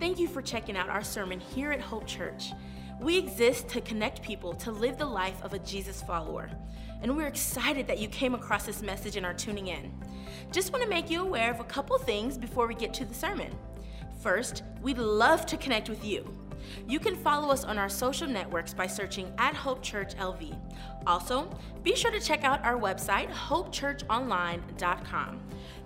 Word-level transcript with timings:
Thank 0.00 0.18
you 0.18 0.28
for 0.28 0.40
checking 0.40 0.78
out 0.78 0.88
our 0.88 1.04
sermon 1.04 1.38
here 1.38 1.72
at 1.72 1.80
Hope 1.82 2.06
Church. 2.06 2.54
We 3.02 3.18
exist 3.18 3.68
to 3.68 3.82
connect 3.82 4.22
people 4.22 4.54
to 4.54 4.72
live 4.72 4.96
the 4.96 5.04
life 5.04 5.36
of 5.42 5.52
a 5.52 5.58
Jesus 5.58 6.00
follower. 6.00 6.48
And 7.02 7.14
we're 7.14 7.26
excited 7.26 7.86
that 7.86 7.98
you 7.98 8.08
came 8.08 8.34
across 8.34 8.64
this 8.64 8.80
message 8.80 9.16
and 9.16 9.26
are 9.26 9.34
tuning 9.34 9.66
in. 9.68 9.92
Just 10.52 10.72
want 10.72 10.82
to 10.82 10.88
make 10.88 11.10
you 11.10 11.20
aware 11.20 11.50
of 11.50 11.60
a 11.60 11.64
couple 11.64 11.98
things 11.98 12.38
before 12.38 12.66
we 12.66 12.74
get 12.74 12.94
to 12.94 13.04
the 13.04 13.12
sermon. 13.12 13.54
First, 14.22 14.62
we'd 14.80 14.96
love 14.96 15.44
to 15.44 15.58
connect 15.58 15.90
with 15.90 16.02
you. 16.02 16.39
You 16.88 16.98
can 16.98 17.16
follow 17.16 17.50
us 17.50 17.64
on 17.64 17.78
our 17.78 17.88
social 17.88 18.28
networks 18.28 18.74
by 18.74 18.86
searching 18.86 19.32
at 19.38 19.54
Hope 19.54 19.82
Church 19.82 20.14
LV. 20.16 20.54
Also, 21.06 21.48
be 21.82 21.96
sure 21.96 22.10
to 22.10 22.20
check 22.20 22.44
out 22.44 22.62
our 22.64 22.78
website, 22.78 23.30
hopechurchonline.com. 23.30 25.40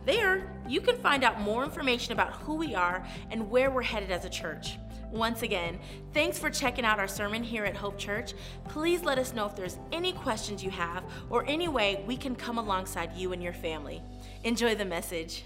There, 0.07 0.51
you 0.69 0.81
can 0.81 0.97
find 0.97 1.23
out 1.25 1.41
more 1.41 1.65
information 1.65 2.13
about 2.13 2.35
who 2.35 2.57
we 2.57 2.75
are 2.75 3.07
and 3.31 3.51
where 3.51 3.71
we're 3.71 3.83
headed 3.83 4.11
as 4.11 4.25
a 4.25 4.31
church. 4.31 4.79
Once 5.11 5.43
again, 5.43 5.79
thanks 6.13 6.39
for 6.39 6.51
checking 6.51 6.85
out 6.85 6.99
our 6.99 7.07
sermon 7.07 7.43
here 7.43 7.65
at 7.65 7.77
Hope 7.77 7.97
Church. 7.97 8.35
Please 8.69 9.05
let 9.05 9.17
us 9.17 9.33
know 9.33 9.47
if 9.47 9.55
there's 9.55 9.79
any 9.93 10.13
questions 10.13 10.65
you 10.65 10.71
have 10.71 11.05
or 11.31 11.45
any 11.47 11.69
way 11.69 12.03
we 12.07 12.17
can 12.17 12.35
come 12.35 12.59
alongside 12.59 13.17
you 13.17 13.33
and 13.33 13.41
your 13.41 13.53
family. 13.53 14.03
Enjoy 14.43 14.75
the 14.75 14.85
message. 14.85 15.45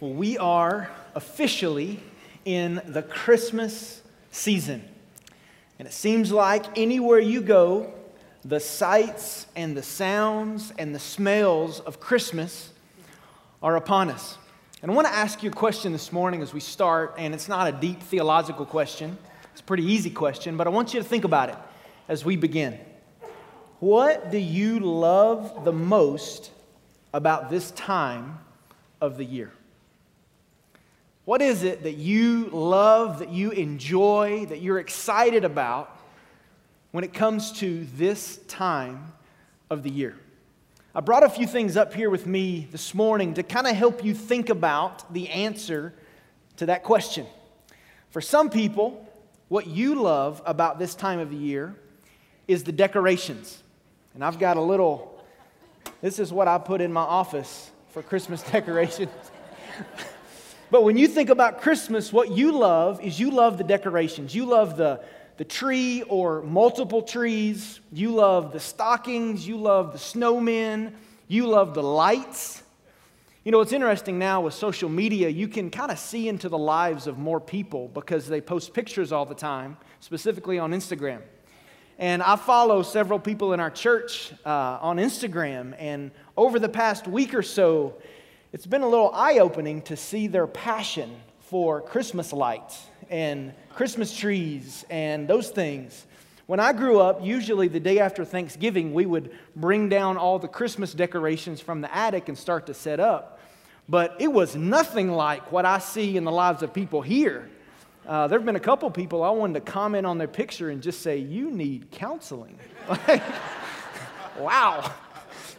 Well, 0.00 0.12
we 0.12 0.36
are 0.38 0.90
officially 1.14 2.00
in 2.44 2.80
the 2.86 3.02
Christmas 3.02 4.02
season. 4.30 4.84
And 5.78 5.88
it 5.88 5.92
seems 5.92 6.30
like 6.30 6.78
anywhere 6.78 7.18
you 7.18 7.40
go, 7.40 7.92
the 8.44 8.60
sights 8.60 9.46
and 9.56 9.76
the 9.76 9.82
sounds 9.82 10.72
and 10.78 10.94
the 10.94 10.98
smells 10.98 11.80
of 11.80 11.98
Christmas 12.00 12.70
are 13.62 13.76
upon 13.76 14.10
us. 14.10 14.36
And 14.82 14.90
I 14.90 14.94
want 14.94 15.06
to 15.06 15.14
ask 15.14 15.42
you 15.42 15.50
a 15.50 15.52
question 15.52 15.92
this 15.92 16.12
morning 16.12 16.42
as 16.42 16.52
we 16.52 16.60
start, 16.60 17.14
and 17.16 17.32
it's 17.32 17.48
not 17.48 17.66
a 17.66 17.72
deep 17.72 18.02
theological 18.02 18.66
question, 18.66 19.16
it's 19.52 19.60
a 19.60 19.64
pretty 19.64 19.84
easy 19.84 20.10
question, 20.10 20.58
but 20.58 20.66
I 20.66 20.70
want 20.70 20.92
you 20.92 21.00
to 21.00 21.08
think 21.08 21.24
about 21.24 21.48
it 21.48 21.56
as 22.06 22.24
we 22.24 22.36
begin. 22.36 22.78
What 23.80 24.30
do 24.30 24.38
you 24.38 24.80
love 24.80 25.64
the 25.64 25.72
most 25.72 26.50
about 27.14 27.48
this 27.48 27.70
time 27.70 28.38
of 29.00 29.16
the 29.16 29.24
year? 29.24 29.52
What 31.24 31.40
is 31.40 31.62
it 31.62 31.84
that 31.84 31.94
you 31.94 32.50
love, 32.52 33.20
that 33.20 33.30
you 33.30 33.50
enjoy, 33.50 34.44
that 34.50 34.60
you're 34.60 34.78
excited 34.78 35.44
about 35.44 35.98
when 36.90 37.02
it 37.02 37.14
comes 37.14 37.52
to 37.60 37.86
this 37.96 38.38
time 38.46 39.12
of 39.70 39.82
the 39.82 39.90
year? 39.90 40.16
I 40.94 41.00
brought 41.00 41.22
a 41.22 41.30
few 41.30 41.46
things 41.46 41.78
up 41.78 41.94
here 41.94 42.10
with 42.10 42.26
me 42.26 42.68
this 42.70 42.94
morning 42.94 43.34
to 43.34 43.42
kind 43.42 43.66
of 43.66 43.74
help 43.74 44.04
you 44.04 44.12
think 44.12 44.50
about 44.50 45.14
the 45.14 45.30
answer 45.30 45.94
to 46.58 46.66
that 46.66 46.82
question. 46.82 47.26
For 48.10 48.20
some 48.20 48.50
people, 48.50 49.08
what 49.48 49.66
you 49.66 49.94
love 49.94 50.42
about 50.44 50.78
this 50.78 50.94
time 50.94 51.20
of 51.20 51.30
the 51.30 51.36
year 51.36 51.74
is 52.46 52.64
the 52.64 52.72
decorations. 52.72 53.62
And 54.12 54.22
I've 54.22 54.38
got 54.38 54.58
a 54.58 54.62
little, 54.62 55.24
this 56.02 56.18
is 56.18 56.34
what 56.34 56.48
I 56.48 56.58
put 56.58 56.82
in 56.82 56.92
my 56.92 57.00
office 57.00 57.70
for 57.92 58.02
Christmas 58.02 58.42
decorations. 58.52 59.10
but 60.74 60.82
when 60.82 60.96
you 60.96 61.06
think 61.06 61.30
about 61.30 61.60
Christmas, 61.60 62.12
what 62.12 62.32
you 62.32 62.50
love 62.50 63.00
is 63.00 63.20
you 63.20 63.30
love 63.30 63.58
the 63.58 63.62
decorations. 63.62 64.34
You 64.34 64.44
love 64.44 64.76
the 64.76 65.04
the 65.36 65.44
tree 65.44 66.02
or 66.08 66.42
multiple 66.42 67.00
trees. 67.00 67.78
You 67.92 68.10
love 68.10 68.52
the 68.52 68.58
stockings. 68.58 69.46
You 69.46 69.56
love 69.56 69.92
the 69.92 70.00
snowmen. 70.00 70.92
You 71.28 71.46
love 71.46 71.74
the 71.74 71.82
lights. 71.84 72.64
You 73.44 73.52
know, 73.52 73.60
it's 73.60 73.70
interesting 73.72 74.18
now 74.18 74.40
with 74.40 74.54
social 74.54 74.88
media, 74.88 75.28
you 75.28 75.46
can 75.46 75.70
kind 75.70 75.92
of 75.92 75.98
see 76.00 76.26
into 76.26 76.48
the 76.48 76.58
lives 76.58 77.06
of 77.06 77.18
more 77.18 77.38
people 77.38 77.86
because 77.94 78.26
they 78.26 78.40
post 78.40 78.74
pictures 78.74 79.12
all 79.12 79.26
the 79.26 79.32
time, 79.36 79.76
specifically 80.00 80.58
on 80.58 80.72
Instagram. 80.72 81.20
And 82.00 82.20
I 82.20 82.34
follow 82.34 82.82
several 82.82 83.20
people 83.20 83.52
in 83.52 83.60
our 83.60 83.70
church 83.70 84.32
uh, 84.44 84.78
on 84.80 84.96
Instagram, 84.96 85.76
and 85.78 86.10
over 86.36 86.58
the 86.58 86.68
past 86.68 87.06
week 87.06 87.32
or 87.32 87.42
so, 87.42 87.94
it's 88.54 88.66
been 88.66 88.82
a 88.82 88.88
little 88.88 89.10
eye 89.12 89.40
opening 89.40 89.82
to 89.82 89.96
see 89.96 90.28
their 90.28 90.46
passion 90.46 91.16
for 91.40 91.80
Christmas 91.80 92.32
lights 92.32 92.86
and 93.10 93.52
Christmas 93.70 94.16
trees 94.16 94.84
and 94.88 95.26
those 95.26 95.50
things. 95.50 96.06
When 96.46 96.60
I 96.60 96.72
grew 96.72 97.00
up, 97.00 97.18
usually 97.20 97.66
the 97.66 97.80
day 97.80 97.98
after 97.98 98.24
Thanksgiving, 98.24 98.94
we 98.94 99.06
would 99.06 99.36
bring 99.56 99.88
down 99.88 100.16
all 100.16 100.38
the 100.38 100.46
Christmas 100.46 100.94
decorations 100.94 101.60
from 101.60 101.80
the 101.80 101.92
attic 101.92 102.28
and 102.28 102.38
start 102.38 102.66
to 102.68 102.74
set 102.74 103.00
up. 103.00 103.40
But 103.88 104.14
it 104.20 104.32
was 104.32 104.54
nothing 104.54 105.10
like 105.10 105.50
what 105.50 105.66
I 105.66 105.80
see 105.80 106.16
in 106.16 106.22
the 106.22 106.30
lives 106.30 106.62
of 106.62 106.72
people 106.72 107.02
here. 107.02 107.50
Uh, 108.06 108.28
there 108.28 108.38
have 108.38 108.46
been 108.46 108.54
a 108.54 108.60
couple 108.60 108.88
people 108.92 109.24
I 109.24 109.30
wanted 109.30 109.64
to 109.64 109.72
comment 109.72 110.06
on 110.06 110.16
their 110.16 110.28
picture 110.28 110.70
and 110.70 110.80
just 110.80 111.02
say, 111.02 111.16
You 111.18 111.50
need 111.50 111.90
counseling. 111.90 112.56
wow. 114.38 114.94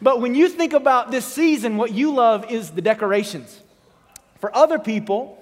But 0.02 0.22
when 0.22 0.36
you 0.36 0.50
think 0.50 0.74
about 0.74 1.12
this 1.12 1.26
season, 1.26 1.78
what 1.78 1.92
you 1.92 2.14
love 2.14 2.52
is 2.52 2.72
the 2.72 2.82
decorations. 2.82 3.62
For 4.40 4.56
other 4.56 4.78
people, 4.78 5.42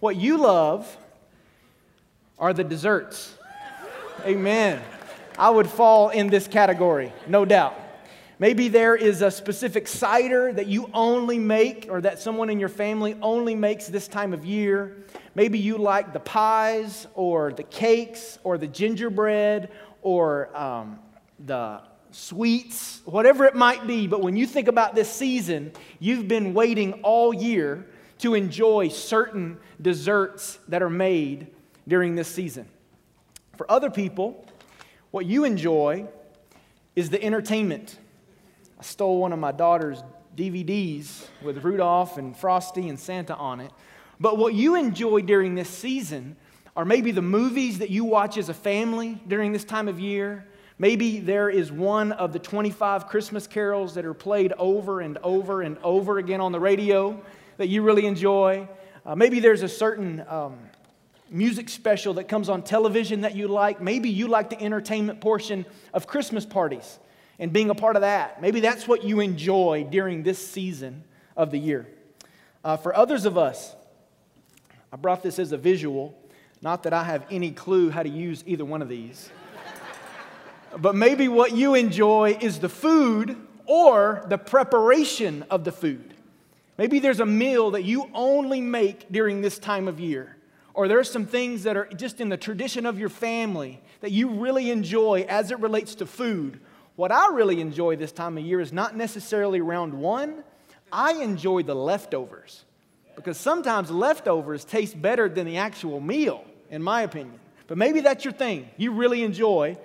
what 0.00 0.16
you 0.16 0.38
love 0.38 0.96
are 2.38 2.52
the 2.52 2.64
desserts. 2.64 3.36
Amen. 4.24 4.82
I 5.38 5.50
would 5.50 5.68
fall 5.68 6.10
in 6.10 6.26
this 6.26 6.46
category, 6.46 7.12
no 7.26 7.44
doubt. 7.44 7.78
Maybe 8.38 8.66
there 8.66 8.96
is 8.96 9.22
a 9.22 9.30
specific 9.30 9.86
cider 9.86 10.52
that 10.52 10.66
you 10.66 10.90
only 10.92 11.38
make 11.38 11.86
or 11.88 12.00
that 12.00 12.18
someone 12.18 12.50
in 12.50 12.58
your 12.58 12.68
family 12.68 13.16
only 13.22 13.54
makes 13.54 13.86
this 13.86 14.08
time 14.08 14.34
of 14.34 14.44
year. 14.44 14.96
Maybe 15.36 15.60
you 15.60 15.78
like 15.78 16.12
the 16.12 16.20
pies 16.20 17.06
or 17.14 17.52
the 17.52 17.62
cakes 17.62 18.40
or 18.42 18.58
the 18.58 18.66
gingerbread 18.66 19.70
or 20.02 20.54
um, 20.56 20.98
the 21.46 21.80
sweets, 22.12 23.00
whatever 23.04 23.44
it 23.44 23.54
might 23.54 23.86
be. 23.86 24.06
But 24.06 24.20
when 24.20 24.36
you 24.36 24.46
think 24.46 24.68
about 24.68 24.94
this 24.94 25.10
season, 25.10 25.72
you've 25.98 26.28
been 26.28 26.54
waiting 26.54 26.94
all 27.02 27.34
year 27.34 27.86
to 28.18 28.34
enjoy 28.34 28.88
certain 28.88 29.58
desserts 29.80 30.58
that 30.68 30.82
are 30.82 30.90
made 30.90 31.48
during 31.88 32.14
this 32.14 32.28
season. 32.28 32.68
For 33.56 33.70
other 33.70 33.90
people, 33.90 34.46
what 35.10 35.26
you 35.26 35.44
enjoy 35.44 36.06
is 36.94 37.10
the 37.10 37.22
entertainment. 37.22 37.98
I 38.78 38.82
stole 38.82 39.18
one 39.18 39.32
of 39.32 39.38
my 39.38 39.52
daughter's 39.52 40.02
DVDs 40.36 41.26
with 41.42 41.64
Rudolph 41.64 42.16
and 42.16 42.36
Frosty 42.36 42.88
and 42.88 42.98
Santa 42.98 43.34
on 43.36 43.60
it. 43.60 43.70
But 44.20 44.38
what 44.38 44.54
you 44.54 44.76
enjoy 44.76 45.22
during 45.22 45.54
this 45.54 45.68
season 45.68 46.36
are 46.76 46.84
maybe 46.84 47.10
the 47.10 47.22
movies 47.22 47.80
that 47.80 47.90
you 47.90 48.04
watch 48.04 48.38
as 48.38 48.48
a 48.48 48.54
family 48.54 49.20
during 49.26 49.52
this 49.52 49.64
time 49.64 49.88
of 49.88 50.00
year. 50.00 50.46
Maybe 50.82 51.20
there 51.20 51.48
is 51.48 51.70
one 51.70 52.10
of 52.10 52.32
the 52.32 52.40
25 52.40 53.06
Christmas 53.06 53.46
carols 53.46 53.94
that 53.94 54.04
are 54.04 54.14
played 54.14 54.52
over 54.54 55.00
and 55.00 55.16
over 55.18 55.62
and 55.62 55.78
over 55.84 56.18
again 56.18 56.40
on 56.40 56.50
the 56.50 56.58
radio 56.58 57.22
that 57.56 57.68
you 57.68 57.82
really 57.82 58.04
enjoy. 58.04 58.68
Uh, 59.06 59.14
maybe 59.14 59.38
there's 59.38 59.62
a 59.62 59.68
certain 59.68 60.24
um, 60.26 60.58
music 61.30 61.68
special 61.68 62.14
that 62.14 62.24
comes 62.24 62.48
on 62.48 62.62
television 62.64 63.20
that 63.20 63.36
you 63.36 63.46
like. 63.46 63.80
Maybe 63.80 64.10
you 64.10 64.26
like 64.26 64.50
the 64.50 64.60
entertainment 64.60 65.20
portion 65.20 65.66
of 65.94 66.08
Christmas 66.08 66.44
parties 66.44 66.98
and 67.38 67.52
being 67.52 67.70
a 67.70 67.76
part 67.76 67.94
of 67.94 68.02
that. 68.02 68.42
Maybe 68.42 68.58
that's 68.58 68.88
what 68.88 69.04
you 69.04 69.20
enjoy 69.20 69.86
during 69.88 70.24
this 70.24 70.44
season 70.44 71.04
of 71.36 71.52
the 71.52 71.58
year. 71.58 71.86
Uh, 72.64 72.76
for 72.76 72.92
others 72.92 73.24
of 73.24 73.38
us, 73.38 73.72
I 74.92 74.96
brought 74.96 75.22
this 75.22 75.38
as 75.38 75.52
a 75.52 75.56
visual, 75.56 76.18
not 76.60 76.82
that 76.82 76.92
I 76.92 77.04
have 77.04 77.24
any 77.30 77.52
clue 77.52 77.88
how 77.90 78.02
to 78.02 78.10
use 78.10 78.42
either 78.48 78.64
one 78.64 78.82
of 78.82 78.88
these. 78.88 79.30
But 80.78 80.94
maybe 80.94 81.28
what 81.28 81.52
you 81.52 81.74
enjoy 81.74 82.36
is 82.40 82.58
the 82.58 82.68
food 82.68 83.36
or 83.66 84.24
the 84.28 84.38
preparation 84.38 85.44
of 85.50 85.64
the 85.64 85.72
food. 85.72 86.14
Maybe 86.78 86.98
there's 86.98 87.20
a 87.20 87.26
meal 87.26 87.72
that 87.72 87.84
you 87.84 88.10
only 88.14 88.60
make 88.60 89.10
during 89.12 89.40
this 89.40 89.58
time 89.58 89.88
of 89.88 90.00
year 90.00 90.36
or 90.74 90.88
there 90.88 90.98
are 90.98 91.04
some 91.04 91.26
things 91.26 91.64
that 91.64 91.76
are 91.76 91.86
just 91.96 92.20
in 92.20 92.28
the 92.28 92.36
tradition 92.36 92.86
of 92.86 92.98
your 92.98 93.08
family 93.08 93.80
that 94.00 94.10
you 94.10 94.28
really 94.28 94.70
enjoy 94.70 95.26
as 95.28 95.50
it 95.50 95.58
relates 95.60 95.94
to 95.96 96.06
food. 96.06 96.60
What 96.96 97.12
I 97.12 97.28
really 97.28 97.60
enjoy 97.60 97.96
this 97.96 98.12
time 98.12 98.38
of 98.38 98.44
year 98.44 98.60
is 98.60 98.72
not 98.72 98.96
necessarily 98.96 99.60
round 99.60 99.94
one, 99.94 100.44
I 100.90 101.14
enjoy 101.14 101.62
the 101.62 101.74
leftovers. 101.74 102.64
Because 103.16 103.36
sometimes 103.36 103.90
leftovers 103.90 104.64
taste 104.64 105.00
better 105.00 105.28
than 105.28 105.46
the 105.46 105.58
actual 105.58 106.00
meal, 106.00 106.44
in 106.70 106.82
my 106.82 107.02
opinion. 107.02 107.38
But 107.66 107.76
maybe 107.76 108.00
that's 108.00 108.24
your 108.24 108.32
thing. 108.32 108.70
You 108.78 108.92
really 108.92 109.22
enjoy 109.22 109.76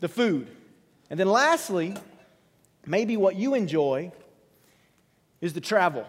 the 0.00 0.08
food. 0.08 0.48
And 1.10 1.18
then 1.18 1.28
lastly, 1.28 1.94
maybe 2.84 3.16
what 3.16 3.36
you 3.36 3.54
enjoy 3.54 4.12
is 5.40 5.52
the 5.52 5.60
travel. 5.60 6.06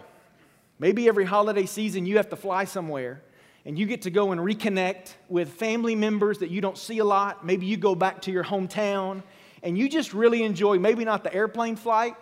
Maybe 0.78 1.08
every 1.08 1.24
holiday 1.24 1.66
season 1.66 2.06
you 2.06 2.16
have 2.16 2.28
to 2.30 2.36
fly 2.36 2.64
somewhere 2.64 3.22
and 3.64 3.78
you 3.78 3.86
get 3.86 4.02
to 4.02 4.10
go 4.10 4.32
and 4.32 4.40
reconnect 4.40 5.14
with 5.28 5.50
family 5.50 5.94
members 5.94 6.38
that 6.38 6.50
you 6.50 6.60
don't 6.60 6.78
see 6.78 6.98
a 6.98 7.04
lot. 7.04 7.44
Maybe 7.44 7.66
you 7.66 7.76
go 7.76 7.94
back 7.94 8.22
to 8.22 8.30
your 8.30 8.44
hometown 8.44 9.22
and 9.62 9.76
you 9.76 9.88
just 9.88 10.14
really 10.14 10.42
enjoy 10.44 10.78
maybe 10.78 11.04
not 11.04 11.24
the 11.24 11.34
airplane 11.34 11.76
flight 11.76 12.14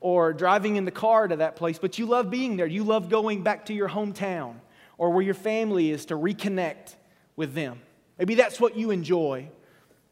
or 0.00 0.32
driving 0.32 0.76
in 0.76 0.84
the 0.84 0.90
car 0.90 1.28
to 1.28 1.36
that 1.36 1.56
place, 1.56 1.78
but 1.78 1.98
you 1.98 2.06
love 2.06 2.30
being 2.30 2.56
there. 2.56 2.66
You 2.66 2.84
love 2.84 3.08
going 3.08 3.42
back 3.42 3.66
to 3.66 3.74
your 3.74 3.88
hometown 3.88 4.56
or 4.98 5.10
where 5.10 5.22
your 5.22 5.34
family 5.34 5.90
is 5.90 6.06
to 6.06 6.14
reconnect 6.14 6.94
with 7.36 7.54
them. 7.54 7.80
Maybe 8.18 8.34
that's 8.34 8.60
what 8.60 8.76
you 8.76 8.90
enjoy 8.90 9.48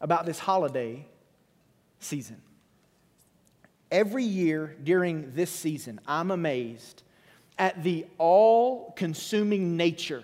about 0.01 0.25
this 0.25 0.39
holiday 0.39 1.05
season. 1.99 2.41
Every 3.91 4.23
year 4.23 4.75
during 4.83 5.33
this 5.33 5.51
season, 5.51 5.99
I'm 6.07 6.31
amazed 6.31 7.03
at 7.57 7.83
the 7.83 8.05
all 8.17 8.91
consuming 8.95 9.77
nature 9.77 10.23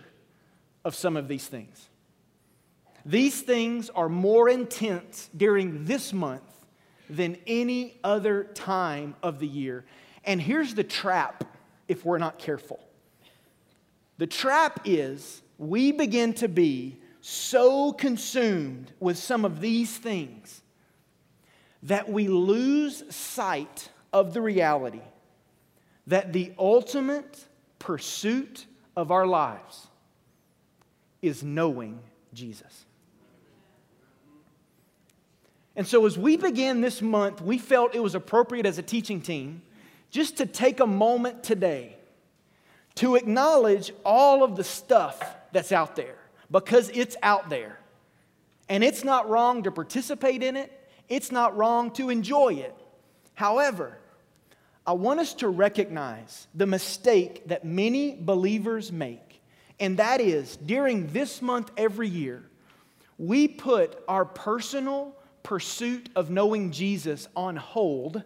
of 0.83 0.95
some 0.95 1.15
of 1.15 1.27
these 1.27 1.47
things. 1.47 1.89
These 3.05 3.41
things 3.41 3.89
are 3.91 4.09
more 4.09 4.49
intense 4.49 5.29
during 5.35 5.85
this 5.85 6.11
month 6.11 6.43
than 7.09 7.37
any 7.47 7.97
other 8.03 8.43
time 8.43 9.15
of 9.23 9.39
the 9.39 9.47
year. 9.47 9.85
And 10.25 10.41
here's 10.41 10.73
the 10.73 10.83
trap 10.83 11.43
if 11.87 12.03
we're 12.03 12.17
not 12.17 12.37
careful 12.37 12.79
the 14.17 14.27
trap 14.27 14.81
is 14.83 15.41
we 15.57 15.91
begin 15.91 16.33
to 16.33 16.47
be 16.47 16.97
so 17.29 17.91
consumed 17.91 18.89
with 19.01 19.17
some 19.17 19.43
of 19.43 19.59
these 19.59 19.97
things 19.97 20.61
that 21.83 22.09
we 22.09 22.29
lose 22.29 23.03
sight 23.13 23.89
of 24.13 24.33
the 24.33 24.39
reality 24.39 25.01
that 26.07 26.31
the 26.31 26.53
ultimate 26.57 27.43
pursuit 27.79 28.65
of 28.95 29.11
our 29.11 29.27
lives 29.27 29.87
is 31.21 31.43
knowing 31.43 31.99
Jesus. 32.33 32.85
And 35.75 35.85
so, 35.85 36.05
as 36.05 36.17
we 36.17 36.37
began 36.37 36.79
this 36.79 37.01
month, 37.01 37.41
we 37.41 37.57
felt 37.57 37.93
it 37.93 38.01
was 38.01 38.15
appropriate 38.15 38.65
as 38.65 38.77
a 38.77 38.83
teaching 38.83 39.19
team 39.19 39.61
just 40.11 40.37
to 40.37 40.45
take 40.45 40.79
a 40.79 40.87
moment 40.87 41.43
today 41.43 41.97
to 42.95 43.15
acknowledge 43.17 43.91
all 44.05 44.45
of 44.45 44.55
the 44.55 44.63
stuff 44.63 45.21
that's 45.51 45.73
out 45.73 45.97
there 45.97 46.16
because 46.51 46.89
it's 46.93 47.15
out 47.23 47.49
there. 47.49 47.79
And 48.69 48.83
it's 48.83 49.03
not 49.03 49.29
wrong 49.29 49.63
to 49.63 49.71
participate 49.71 50.43
in 50.43 50.55
it, 50.57 50.71
it's 51.09 51.31
not 51.31 51.55
wrong 51.55 51.91
to 51.91 52.09
enjoy 52.09 52.55
it. 52.55 52.75
However, 53.33 53.97
I 54.85 54.93
want 54.93 55.19
us 55.19 55.33
to 55.35 55.49
recognize 55.49 56.47
the 56.55 56.65
mistake 56.65 57.47
that 57.47 57.65
many 57.65 58.15
believers 58.19 58.91
make, 58.91 59.41
and 59.79 59.97
that 59.97 60.21
is 60.21 60.57
during 60.57 61.11
this 61.11 61.41
month 61.41 61.71
every 61.77 62.09
year, 62.09 62.43
we 63.17 63.47
put 63.47 64.01
our 64.07 64.25
personal 64.25 65.15
pursuit 65.43 66.09
of 66.15 66.29
knowing 66.29 66.71
Jesus 66.71 67.27
on 67.35 67.55
hold 67.55 68.23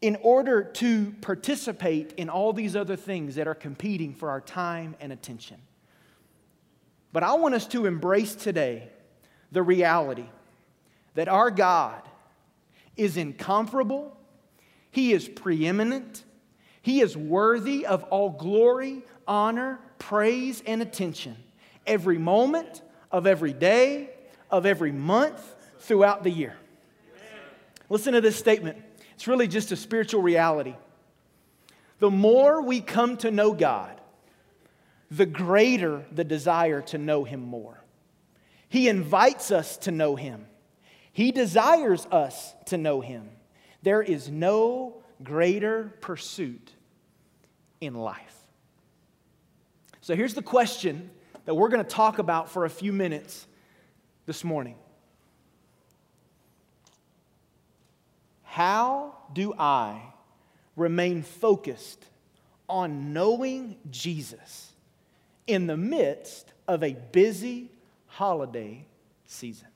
in 0.00 0.16
order 0.22 0.62
to 0.62 1.14
participate 1.20 2.12
in 2.16 2.28
all 2.28 2.52
these 2.52 2.74
other 2.74 2.96
things 2.96 3.34
that 3.34 3.46
are 3.46 3.54
competing 3.54 4.14
for 4.14 4.30
our 4.30 4.40
time 4.40 4.96
and 5.00 5.12
attention. 5.12 5.58
But 7.12 7.22
I 7.22 7.34
want 7.34 7.54
us 7.54 7.66
to 7.68 7.86
embrace 7.86 8.34
today 8.34 8.88
the 9.52 9.62
reality 9.62 10.26
that 11.14 11.28
our 11.28 11.50
God 11.50 12.02
is 12.96 13.16
incomparable, 13.16 14.16
He 14.90 15.12
is 15.12 15.28
preeminent, 15.28 16.24
He 16.82 17.00
is 17.00 17.16
worthy 17.16 17.84
of 17.84 18.04
all 18.04 18.30
glory, 18.30 19.02
honor, 19.26 19.80
praise, 19.98 20.62
and 20.66 20.80
attention 20.80 21.36
every 21.86 22.18
moment 22.18 22.82
of 23.10 23.26
every 23.26 23.52
day, 23.52 24.10
of 24.50 24.64
every 24.64 24.92
month 24.92 25.54
throughout 25.80 26.22
the 26.22 26.30
year. 26.30 26.56
Listen 27.88 28.12
to 28.12 28.20
this 28.20 28.36
statement. 28.36 28.78
It's 29.20 29.28
really 29.28 29.48
just 29.48 29.70
a 29.70 29.76
spiritual 29.76 30.22
reality. 30.22 30.74
The 31.98 32.10
more 32.10 32.62
we 32.62 32.80
come 32.80 33.18
to 33.18 33.30
know 33.30 33.52
God, 33.52 34.00
the 35.10 35.26
greater 35.26 36.06
the 36.10 36.24
desire 36.24 36.80
to 36.80 36.96
know 36.96 37.24
Him 37.24 37.40
more. 37.40 37.84
He 38.70 38.88
invites 38.88 39.50
us 39.50 39.76
to 39.76 39.90
know 39.90 40.16
Him, 40.16 40.46
He 41.12 41.32
desires 41.32 42.06
us 42.10 42.54
to 42.68 42.78
know 42.78 43.02
Him. 43.02 43.28
There 43.82 44.00
is 44.00 44.30
no 44.30 45.02
greater 45.22 45.92
pursuit 46.00 46.72
in 47.78 47.92
life. 47.92 48.48
So 50.00 50.16
here's 50.16 50.32
the 50.32 50.40
question 50.40 51.10
that 51.44 51.54
we're 51.54 51.68
going 51.68 51.84
to 51.84 51.90
talk 51.90 52.20
about 52.20 52.48
for 52.48 52.64
a 52.64 52.70
few 52.70 52.94
minutes 52.94 53.46
this 54.24 54.44
morning. 54.44 54.76
How 58.50 59.14
do 59.32 59.54
I 59.56 60.02
remain 60.74 61.22
focused 61.22 62.04
on 62.68 63.12
knowing 63.12 63.76
Jesus 63.92 64.72
in 65.46 65.68
the 65.68 65.76
midst 65.76 66.52
of 66.66 66.82
a 66.82 66.96
busy 67.12 67.70
holiday 68.08 68.86
season? 69.24 69.68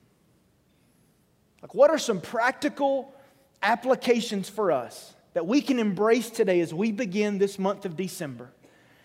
Like, 1.61 1.73
what 1.73 1.89
are 1.89 1.97
some 1.97 2.19
practical 2.19 3.15
applications 3.63 4.49
for 4.49 4.73
us 4.73 5.13
that 5.35 5.47
we 5.47 5.61
can 5.61 5.79
embrace 5.79 6.29
today 6.29 6.59
as 6.59 6.73
we 6.73 6.91
begin 6.91 7.37
this 7.37 7.57
month 7.57 7.85
of 7.85 7.95
December 7.95 8.51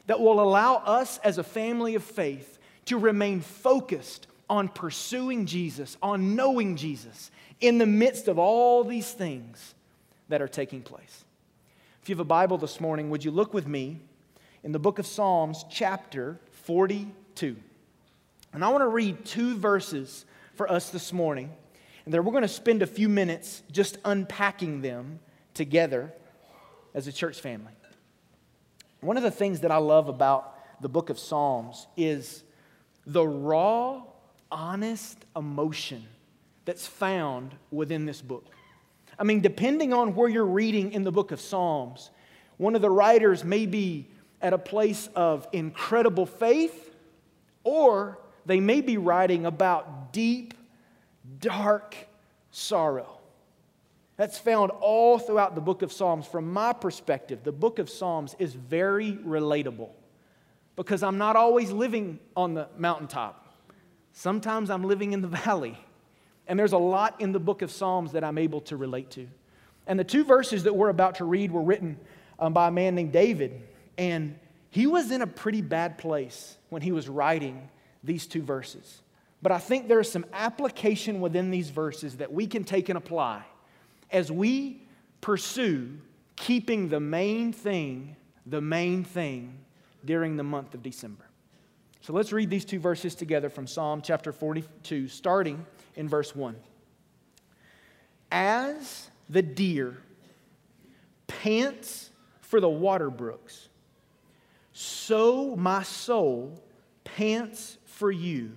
that 0.08 0.18
will 0.18 0.40
allow 0.40 0.78
us 0.78 1.18
as 1.18 1.38
a 1.38 1.44
family 1.44 1.94
of 1.94 2.02
faith 2.02 2.58
to 2.86 2.98
remain 2.98 3.40
focused 3.40 4.26
on 4.50 4.68
pursuing 4.68 5.46
Jesus, 5.46 5.96
on 6.02 6.34
knowing 6.34 6.76
Jesus, 6.76 7.30
in 7.60 7.78
the 7.78 7.86
midst 7.86 8.26
of 8.28 8.38
all 8.38 8.82
these 8.82 9.12
things 9.12 9.74
that 10.28 10.42
are 10.42 10.48
taking 10.48 10.82
place. 10.82 11.24
If 12.02 12.08
you 12.08 12.14
have 12.14 12.20
a 12.20 12.24
Bible 12.24 12.58
this 12.58 12.80
morning, 12.80 13.10
would 13.10 13.24
you 13.24 13.30
look 13.30 13.54
with 13.54 13.68
me 13.68 14.00
in 14.64 14.72
the 14.72 14.78
book 14.78 14.98
of 14.98 15.06
Psalms, 15.06 15.64
chapter 15.70 16.40
42? 16.64 17.56
And 18.52 18.64
I 18.64 18.68
want 18.68 18.82
to 18.82 18.88
read 18.88 19.24
two 19.24 19.56
verses 19.56 20.24
for 20.54 20.70
us 20.70 20.90
this 20.90 21.12
morning. 21.12 21.52
And 22.04 22.12
then 22.12 22.24
we're 22.24 22.32
going 22.32 22.42
to 22.42 22.48
spend 22.48 22.82
a 22.82 22.86
few 22.86 23.08
minutes 23.08 23.62
just 23.70 23.98
unpacking 24.04 24.82
them 24.82 25.20
together 25.54 26.12
as 26.92 27.06
a 27.06 27.12
church 27.12 27.40
family. 27.40 27.72
One 29.00 29.16
of 29.16 29.22
the 29.22 29.30
things 29.30 29.60
that 29.60 29.70
I 29.70 29.76
love 29.76 30.08
about 30.08 30.56
the 30.82 30.88
book 30.88 31.08
of 31.08 31.18
Psalms 31.18 31.86
is 31.96 32.42
the 33.06 33.26
raw, 33.26 34.02
honest 34.50 35.24
emotion 35.36 36.06
that's 36.64 36.86
found 36.86 37.54
within 37.70 38.06
this 38.06 38.20
book. 38.20 38.46
I 39.18 39.24
mean, 39.24 39.40
depending 39.40 39.92
on 39.92 40.14
where 40.14 40.28
you're 40.28 40.44
reading 40.44 40.92
in 40.92 41.04
the 41.04 41.12
book 41.12 41.32
of 41.32 41.40
Psalms, 41.40 42.10
one 42.56 42.74
of 42.74 42.82
the 42.82 42.90
writers 42.90 43.44
may 43.44 43.66
be 43.66 44.06
at 44.40 44.52
a 44.52 44.58
place 44.58 45.08
of 45.14 45.46
incredible 45.52 46.26
faith, 46.26 46.94
or 47.64 48.18
they 48.46 48.60
may 48.60 48.80
be 48.80 48.96
writing 48.96 49.46
about 49.46 50.12
deep, 50.12 50.54
dark 51.38 51.94
sorrow. 52.50 53.18
That's 54.16 54.38
found 54.38 54.70
all 54.70 55.18
throughout 55.18 55.54
the 55.54 55.60
book 55.60 55.82
of 55.82 55.92
Psalms. 55.92 56.26
From 56.26 56.52
my 56.52 56.72
perspective, 56.72 57.40
the 57.42 57.52
book 57.52 57.78
of 57.78 57.88
Psalms 57.88 58.36
is 58.38 58.54
very 58.54 59.12
relatable 59.12 59.90
because 60.76 61.02
I'm 61.02 61.18
not 61.18 61.36
always 61.36 61.70
living 61.70 62.18
on 62.36 62.54
the 62.54 62.68
mountaintop. 62.76 63.49
Sometimes 64.12 64.70
I'm 64.70 64.84
living 64.84 65.12
in 65.12 65.20
the 65.20 65.28
valley. 65.28 65.78
And 66.46 66.58
there's 66.58 66.72
a 66.72 66.78
lot 66.78 67.20
in 67.20 67.32
the 67.32 67.40
book 67.40 67.62
of 67.62 67.70
Psalms 67.70 68.12
that 68.12 68.24
I'm 68.24 68.38
able 68.38 68.60
to 68.62 68.76
relate 68.76 69.10
to. 69.12 69.28
And 69.86 69.98
the 69.98 70.04
two 70.04 70.24
verses 70.24 70.64
that 70.64 70.74
we're 70.74 70.88
about 70.88 71.16
to 71.16 71.24
read 71.24 71.50
were 71.50 71.62
written 71.62 71.96
um, 72.38 72.52
by 72.52 72.68
a 72.68 72.70
man 72.70 72.94
named 72.94 73.12
David. 73.12 73.62
And 73.98 74.38
he 74.70 74.86
was 74.86 75.10
in 75.10 75.22
a 75.22 75.26
pretty 75.26 75.62
bad 75.62 75.98
place 75.98 76.56
when 76.68 76.82
he 76.82 76.92
was 76.92 77.08
writing 77.08 77.68
these 78.02 78.26
two 78.26 78.42
verses. 78.42 79.02
But 79.42 79.52
I 79.52 79.58
think 79.58 79.88
there's 79.88 80.10
some 80.10 80.26
application 80.32 81.20
within 81.20 81.50
these 81.50 81.70
verses 81.70 82.16
that 82.16 82.32
we 82.32 82.46
can 82.46 82.64
take 82.64 82.88
and 82.88 82.98
apply 82.98 83.44
as 84.10 84.30
we 84.30 84.82
pursue 85.20 85.98
keeping 86.36 86.88
the 86.88 87.00
main 87.00 87.52
thing 87.52 88.16
the 88.46 88.60
main 88.60 89.04
thing 89.04 89.58
during 90.04 90.36
the 90.36 90.42
month 90.42 90.74
of 90.74 90.82
December. 90.82 91.24
So 92.02 92.14
let's 92.14 92.32
read 92.32 92.48
these 92.48 92.64
two 92.64 92.78
verses 92.78 93.14
together 93.14 93.50
from 93.50 93.66
Psalm 93.66 94.00
chapter 94.02 94.32
42, 94.32 95.08
starting 95.08 95.66
in 95.96 96.08
verse 96.08 96.34
1. 96.34 96.56
As 98.32 99.10
the 99.28 99.42
deer 99.42 99.98
pants 101.26 102.10
for 102.40 102.60
the 102.60 102.68
water 102.68 103.10
brooks, 103.10 103.68
so 104.72 105.54
my 105.56 105.82
soul 105.82 106.58
pants 107.04 107.76
for 107.84 108.10
you, 108.10 108.52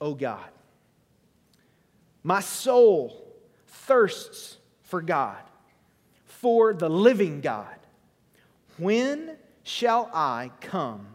O 0.00 0.14
God. 0.14 0.48
My 2.22 2.40
soul 2.40 3.34
thirsts 3.66 4.56
for 4.82 5.02
God, 5.02 5.42
for 6.24 6.72
the 6.72 6.88
living 6.88 7.42
God. 7.42 7.76
When 8.78 9.36
shall 9.62 10.10
I 10.14 10.50
come 10.60 11.06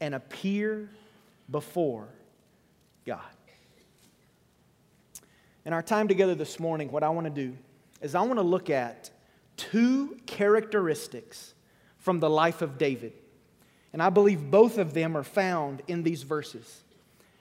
and 0.00 0.14
appear 0.14 0.88
before 1.50 2.08
God? 3.04 3.20
In 5.64 5.72
our 5.72 5.82
time 5.82 6.06
together 6.06 6.34
this 6.34 6.60
morning, 6.60 6.92
what 6.92 7.02
I 7.02 7.08
want 7.08 7.26
to 7.26 7.30
do 7.30 7.56
is 8.00 8.14
I 8.14 8.22
want 8.22 8.38
to 8.38 8.42
look 8.42 8.70
at 8.70 9.10
two 9.56 10.16
characteristics 10.26 11.54
from 11.98 12.20
the 12.20 12.30
life 12.30 12.62
of 12.62 12.78
David. 12.78 13.12
And 13.92 14.02
I 14.02 14.10
believe 14.10 14.50
both 14.50 14.78
of 14.78 14.94
them 14.94 15.16
are 15.16 15.24
found 15.24 15.82
in 15.88 16.02
these 16.02 16.22
verses. 16.22 16.84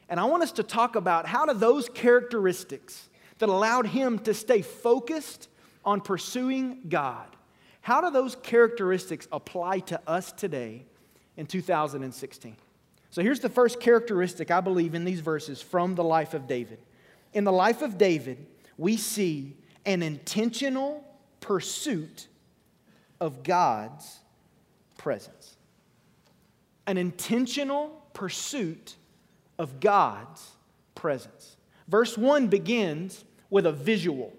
And 0.09 0.19
I 0.19 0.23
want 0.25 0.43
us 0.43 0.53
to 0.53 0.63
talk 0.63 0.95
about 0.95 1.27
how 1.27 1.45
do 1.45 1.53
those 1.53 1.89
characteristics 1.89 3.09
that 3.39 3.49
allowed 3.49 3.87
him 3.87 4.19
to 4.19 4.33
stay 4.33 4.61
focused 4.61 5.49
on 5.83 6.01
pursuing 6.01 6.79
God, 6.89 7.27
how 7.81 8.01
do 8.01 8.09
those 8.09 8.35
characteristics 8.37 9.27
apply 9.31 9.79
to 9.79 10.01
us 10.07 10.31
today 10.31 10.85
in 11.37 11.45
2016? 11.45 12.55
So 13.09 13.21
here's 13.21 13.39
the 13.39 13.49
first 13.49 13.79
characteristic 13.79 14.51
I 14.51 14.61
believe 14.61 14.93
in 14.93 15.05
these 15.05 15.21
verses 15.21 15.61
from 15.61 15.95
the 15.95 16.03
life 16.03 16.33
of 16.33 16.47
David. 16.47 16.79
In 17.33 17.43
the 17.43 17.51
life 17.51 17.81
of 17.81 17.97
David, 17.97 18.45
we 18.77 18.97
see 18.97 19.55
an 19.85 20.01
intentional 20.01 21.03
pursuit 21.39 22.27
of 23.21 23.43
God's 23.43 24.19
presence. 24.97 25.55
An 26.87 26.97
intentional 26.97 28.03
pursuit 28.13 28.95
of 29.57 29.79
God's 29.79 30.51
presence. 30.93 31.55
Verse 31.87 32.17
1 32.17 32.47
begins 32.47 33.23
with 33.49 33.65
a 33.65 33.71
visual. 33.71 34.33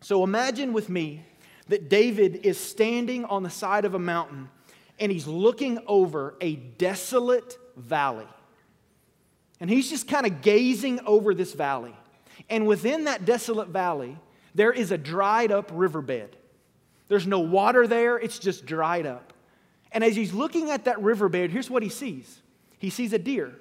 So 0.00 0.24
imagine 0.24 0.72
with 0.72 0.88
me 0.88 1.24
that 1.68 1.88
David 1.88 2.40
is 2.44 2.58
standing 2.58 3.24
on 3.24 3.42
the 3.42 3.50
side 3.50 3.84
of 3.84 3.94
a 3.94 3.98
mountain 3.98 4.48
and 4.98 5.10
he's 5.10 5.26
looking 5.26 5.78
over 5.86 6.34
a 6.40 6.56
desolate 6.56 7.58
valley. 7.76 8.28
And 9.60 9.70
he's 9.70 9.88
just 9.88 10.08
kind 10.08 10.26
of 10.26 10.42
gazing 10.42 11.00
over 11.06 11.34
this 11.34 11.52
valley. 11.52 11.96
And 12.50 12.66
within 12.66 13.04
that 13.04 13.24
desolate 13.24 13.68
valley, 13.68 14.18
there 14.54 14.72
is 14.72 14.90
a 14.90 14.98
dried 14.98 15.50
up 15.50 15.70
riverbed. 15.72 16.36
There's 17.08 17.26
no 17.26 17.40
water 17.40 17.86
there, 17.86 18.18
it's 18.18 18.38
just 18.38 18.66
dried 18.66 19.06
up. 19.06 19.32
And 19.92 20.02
as 20.02 20.16
he's 20.16 20.32
looking 20.32 20.70
at 20.70 20.84
that 20.86 21.00
riverbed, 21.00 21.50
here's 21.50 21.70
what 21.70 21.82
he 21.82 21.88
sees 21.88 22.40
he 22.78 22.90
sees 22.90 23.12
a 23.12 23.18
deer. 23.18 23.54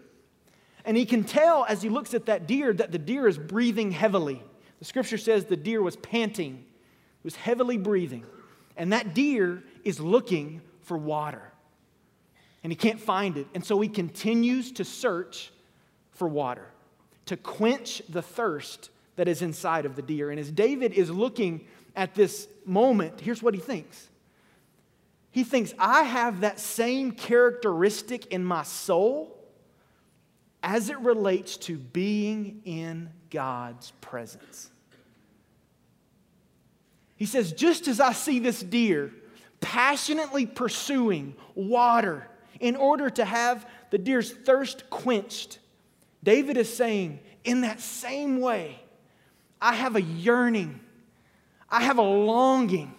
And 0.86 0.98
he 0.98 1.06
can 1.06 1.24
tell 1.24 1.66
as 1.70 1.82
he 1.82 1.88
looks 1.88 2.13
at 2.13 2.25
that 2.25 2.46
deer 2.46 2.74
that 2.74 2.92
the 2.92 2.98
deer 3.00 3.28
is 3.28 3.38
breathing 3.38 3.92
heavily. 3.92 4.44
The 4.80 4.86
scripture 4.86 5.18
says 5.18 5.46
the 5.46 5.56
deer 5.56 5.82
was 5.82 5.96
panting, 5.96 6.66
was 7.24 7.38
heavily 7.38 7.78
breathing. 7.78 8.25
And 8.75 8.92
that 8.92 9.13
deer 9.13 9.63
is 9.86 10.02
looking 10.02 10.62
for 10.84 10.98
water. 10.98 11.52
And 12.63 12.72
he 12.72 12.75
can't 12.75 13.00
find 13.00 13.38
it. 13.38 13.48
And 13.54 13.66
so 13.66 13.80
he 13.82 13.90
continues 13.90 14.72
to 14.74 14.86
search 14.86 15.52
for 16.12 16.28
water 16.28 16.68
to 17.25 17.38
quench 17.38 18.02
the 18.10 18.22
thirst 18.22 18.90
that 19.16 19.28
is 19.28 19.42
inside 19.42 19.86
of 19.86 19.96
the 19.96 20.02
deer. 20.02 20.30
And 20.30 20.40
as 20.40 20.52
David 20.52 20.94
is 20.94 21.10
looking 21.10 21.66
at 21.96 22.16
this 22.16 22.48
moment, 22.66 23.22
here's 23.22 23.44
what 23.44 23.54
he 23.54 23.60
thinks. 23.60 24.10
He 25.32 25.44
thinks, 25.44 25.74
I 25.80 26.04
have 26.04 26.42
that 26.42 26.60
same 26.60 27.12
characteristic 27.12 28.28
in 28.28 28.44
my 28.44 28.63
soul 28.63 29.36
as 30.62 30.90
it 30.90 31.00
relates 31.00 31.58
to 31.58 31.78
being 31.78 32.62
in 32.66 33.10
God's 33.30 33.92
presence. 34.00 34.70
He 37.16 37.25
says, 37.25 37.52
just 37.52 37.88
as 37.88 38.00
I 38.00 38.13
see 38.13 38.40
this 38.40 38.62
deer 38.62 39.12
passionately 39.63 40.46
pursuing 40.46 41.36
water 41.55 42.27
in 42.60 42.75
order 42.75 43.10
to 43.10 43.25
have 43.25 43.67
the 43.89 43.98
deer's 43.98 44.32
thirst 44.32 44.89
quenched, 44.89 45.58
David 46.24 46.58
is 46.58 46.74
saying, 46.74 47.20
in 47.43 47.62
that 47.62 47.82
same 47.82 48.39
way, 48.39 48.79
I 49.62 49.74
have 49.74 49.96
a 49.96 50.01
yearning, 50.01 50.79
I 51.70 51.82
have 51.82 51.98
a 51.98 52.03
longing 52.03 52.93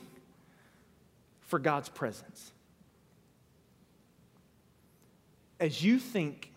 for 1.43 1.59
God's 1.59 1.89
presence. 1.89 2.53
As 5.61 5.83
you 5.83 5.99
think 5.99 6.53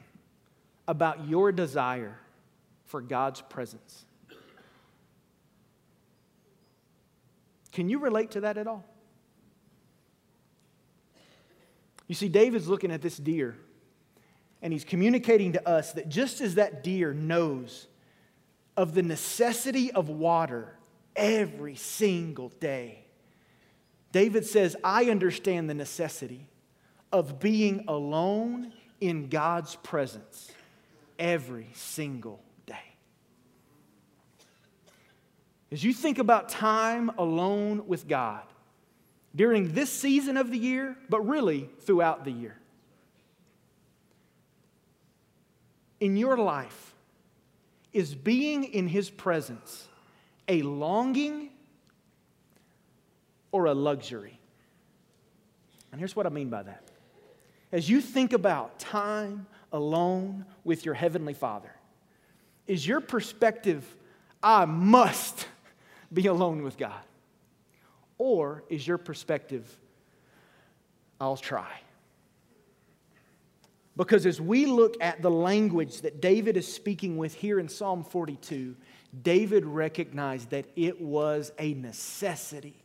about 0.87 1.27
your 1.27 1.51
desire 1.51 2.17
for 2.85 3.01
God's 3.01 3.41
presence, 3.41 4.05
can 7.71 7.89
you 7.89 7.99
relate 7.99 8.31
to 8.31 8.41
that 8.41 8.57
at 8.57 8.65
all? 8.67 8.83
You 12.07 12.15
see, 12.15 12.29
David's 12.29 12.67
looking 12.67 12.91
at 12.91 13.01
this 13.01 13.17
deer 13.17 13.55
and 14.61 14.73
he's 14.73 14.85
communicating 14.85 15.53
to 15.53 15.67
us 15.67 15.93
that 15.93 16.09
just 16.09 16.41
as 16.41 16.55
that 16.55 16.83
deer 16.83 17.13
knows 17.13 17.87
of 18.75 18.93
the 18.93 19.03
necessity 19.03 19.91
of 19.91 20.09
water 20.09 20.77
every 21.15 21.75
single 21.75 22.49
day, 22.59 23.03
David 24.11 24.45
says, 24.45 24.75
I 24.83 25.05
understand 25.05 25.69
the 25.69 25.73
necessity 25.73 26.47
of 27.11 27.39
being 27.39 27.85
alone 27.87 28.73
in 28.99 29.29
God's 29.29 29.75
presence 29.75 30.51
every 31.19 31.69
single 31.73 32.41
day. 32.65 32.75
As 35.71 35.83
you 35.83 35.93
think 35.93 36.19
about 36.19 36.49
time 36.49 37.11
alone 37.17 37.87
with 37.87 38.07
God 38.07 38.43
during 39.37 39.73
this 39.73 39.91
season 39.91 40.35
of 40.35 40.51
the 40.51 40.57
year, 40.57 40.97
but 41.09 41.21
really 41.21 41.69
throughout 41.81 42.25
the 42.25 42.31
year, 42.31 42.57
in 45.99 46.17
your 46.17 46.37
life 46.37 46.93
is 47.93 48.13
being 48.13 48.63
in 48.63 48.87
His 48.87 49.09
presence 49.09 49.87
a 50.47 50.61
longing 50.63 51.49
or 53.51 53.65
a 53.65 53.73
luxury? 53.73 54.39
And 55.91 56.01
here's 56.01 56.15
what 56.15 56.25
I 56.25 56.29
mean 56.29 56.49
by 56.49 56.63
that. 56.63 56.83
As 57.71 57.89
you 57.89 58.01
think 58.01 58.33
about 58.33 58.79
time 58.79 59.45
alone 59.71 60.45
with 60.63 60.85
your 60.85 60.93
Heavenly 60.93 61.33
Father, 61.33 61.71
is 62.65 62.85
your 62.85 63.01
perspective, 63.01 63.85
I 64.41 64.65
must 64.65 65.47
be 66.11 66.27
alone 66.27 66.63
with 66.63 66.77
God? 66.77 67.06
Or 68.17 68.63
is 68.69 68.87
your 68.87 68.97
perspective, 68.97 69.77
I'll 71.19 71.37
try? 71.37 71.81
Because 73.95 74.27
as 74.27 74.39
we 74.39 74.67
look 74.67 74.95
at 75.01 75.21
the 75.21 75.31
language 75.31 76.01
that 76.01 76.21
David 76.21 76.55
is 76.55 76.71
speaking 76.71 77.17
with 77.17 77.33
here 77.33 77.59
in 77.59 77.67
Psalm 77.67 78.03
42, 78.03 78.75
David 79.23 79.65
recognized 79.65 80.51
that 80.51 80.65
it 80.75 81.01
was 81.01 81.51
a 81.57 81.73
necessity 81.73 82.75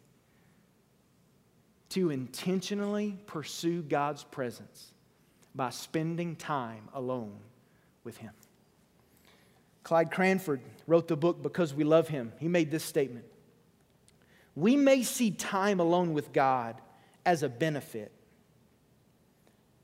to 1.90 2.08
intentionally 2.08 3.18
pursue 3.26 3.82
God's 3.82 4.24
presence 4.24 4.92
by 5.54 5.68
spending 5.68 6.36
time 6.36 6.88
alone 6.94 7.36
with 8.04 8.16
Him. 8.16 8.32
Clyde 9.84 10.10
Cranford 10.10 10.62
wrote 10.86 11.08
the 11.08 11.16
book 11.16 11.42
Because 11.42 11.74
We 11.74 11.84
Love 11.84 12.08
Him. 12.08 12.32
He 12.38 12.48
made 12.48 12.70
this 12.70 12.84
statement 12.84 13.26
We 14.54 14.76
may 14.76 15.02
see 15.02 15.30
time 15.30 15.80
alone 15.80 16.12
with 16.12 16.32
God 16.32 16.80
as 17.24 17.42
a 17.42 17.48
benefit 17.48 18.12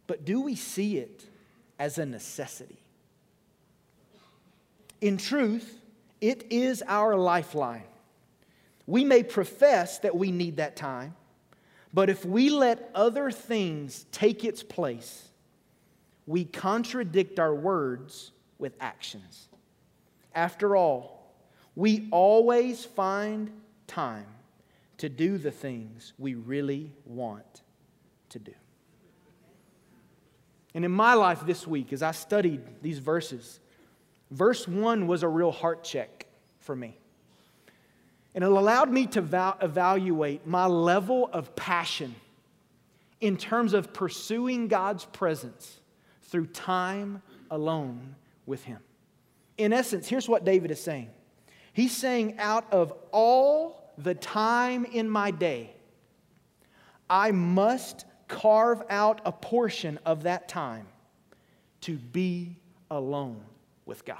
but 0.09 0.25
do 0.25 0.41
we 0.41 0.57
see 0.57 0.97
it 0.97 1.25
as 1.79 1.99
a 1.99 2.07
necessity? 2.07 2.83
In 5.01 5.17
truth, 5.17 5.81
it 6.21 6.47
is 6.51 6.83
our 6.89 7.15
lifeline. 7.15 7.85
We 8.87 9.05
may 9.05 9.23
profess 9.23 9.99
that 9.99 10.17
we 10.17 10.33
need 10.33 10.57
that 10.57 10.75
time, 10.75 11.15
but 11.93 12.09
if 12.09 12.25
we 12.25 12.49
let 12.49 12.91
other 12.95 13.31
things 13.31 14.07
take 14.11 14.45
its 14.45 14.63
place, 14.63 15.29
we 16.27 16.45
contradict 16.45 17.39
our 17.39 17.55
words 17.55 18.33
with 18.59 18.75
actions. 18.81 19.49
After 20.35 20.75
all, 20.75 21.31
we 21.77 22.09
always 22.11 22.85
find 22.85 23.51
time 23.87 24.27
to 24.99 25.09
do 25.09 25.39
the 25.39 25.51
things 25.51 26.13
we 26.19 26.35
really 26.35 26.93
want 27.05 27.63
to 28.31 28.39
do. 28.39 28.55
And 30.75 30.85
in 30.85 30.91
my 30.91 31.15
life 31.15 31.45
this 31.47 31.67
week, 31.67 31.93
as 31.93 32.03
I 32.03 32.13
studied 32.13 32.61
these 32.83 32.99
verses, 32.99 33.61
verse 34.31 34.69
1 34.69 35.07
was 35.07 35.23
a 35.23 35.29
real 35.29 35.51
heart 35.51 35.83
check 35.83 36.27
for 36.61 36.77
me. 36.77 36.99
And 38.35 38.45
it 38.45 38.51
allowed 38.51 38.91
me 38.91 39.07
to 39.09 39.21
val- 39.21 39.59
evaluate 39.63 40.47
my 40.47 40.67
level 40.67 41.31
of 41.33 41.57
passion 41.57 42.15
in 43.21 43.37
terms 43.37 43.73
of 43.73 43.93
pursuing 43.93 44.69
God's 44.69 45.05
presence 45.05 45.81
through 46.23 46.47
time 46.47 47.23
alone 47.51 48.15
with 48.47 48.65
Him. 48.65 48.79
In 49.57 49.73
essence, 49.73 50.07
here's 50.07 50.29
what 50.29 50.45
David 50.45 50.71
is 50.71 50.81
saying 50.81 51.11
He's 51.73 51.97
saying, 51.97 52.39
out 52.39 52.73
of 52.73 52.93
all 53.13 53.78
the 53.99 54.15
time 54.15 54.85
in 54.85 55.11
my 55.11 55.31
day, 55.31 55.75
I 57.11 57.33
must 57.33 58.05
carve 58.29 58.83
out 58.89 59.21
a 59.25 59.33
portion 59.33 59.99
of 60.07 60.23
that 60.23 60.49
time 60.49 60.87
to 61.83 61.97
be 61.97 62.57
alone 62.91 63.41
with 63.87 64.05
God. 64.05 64.19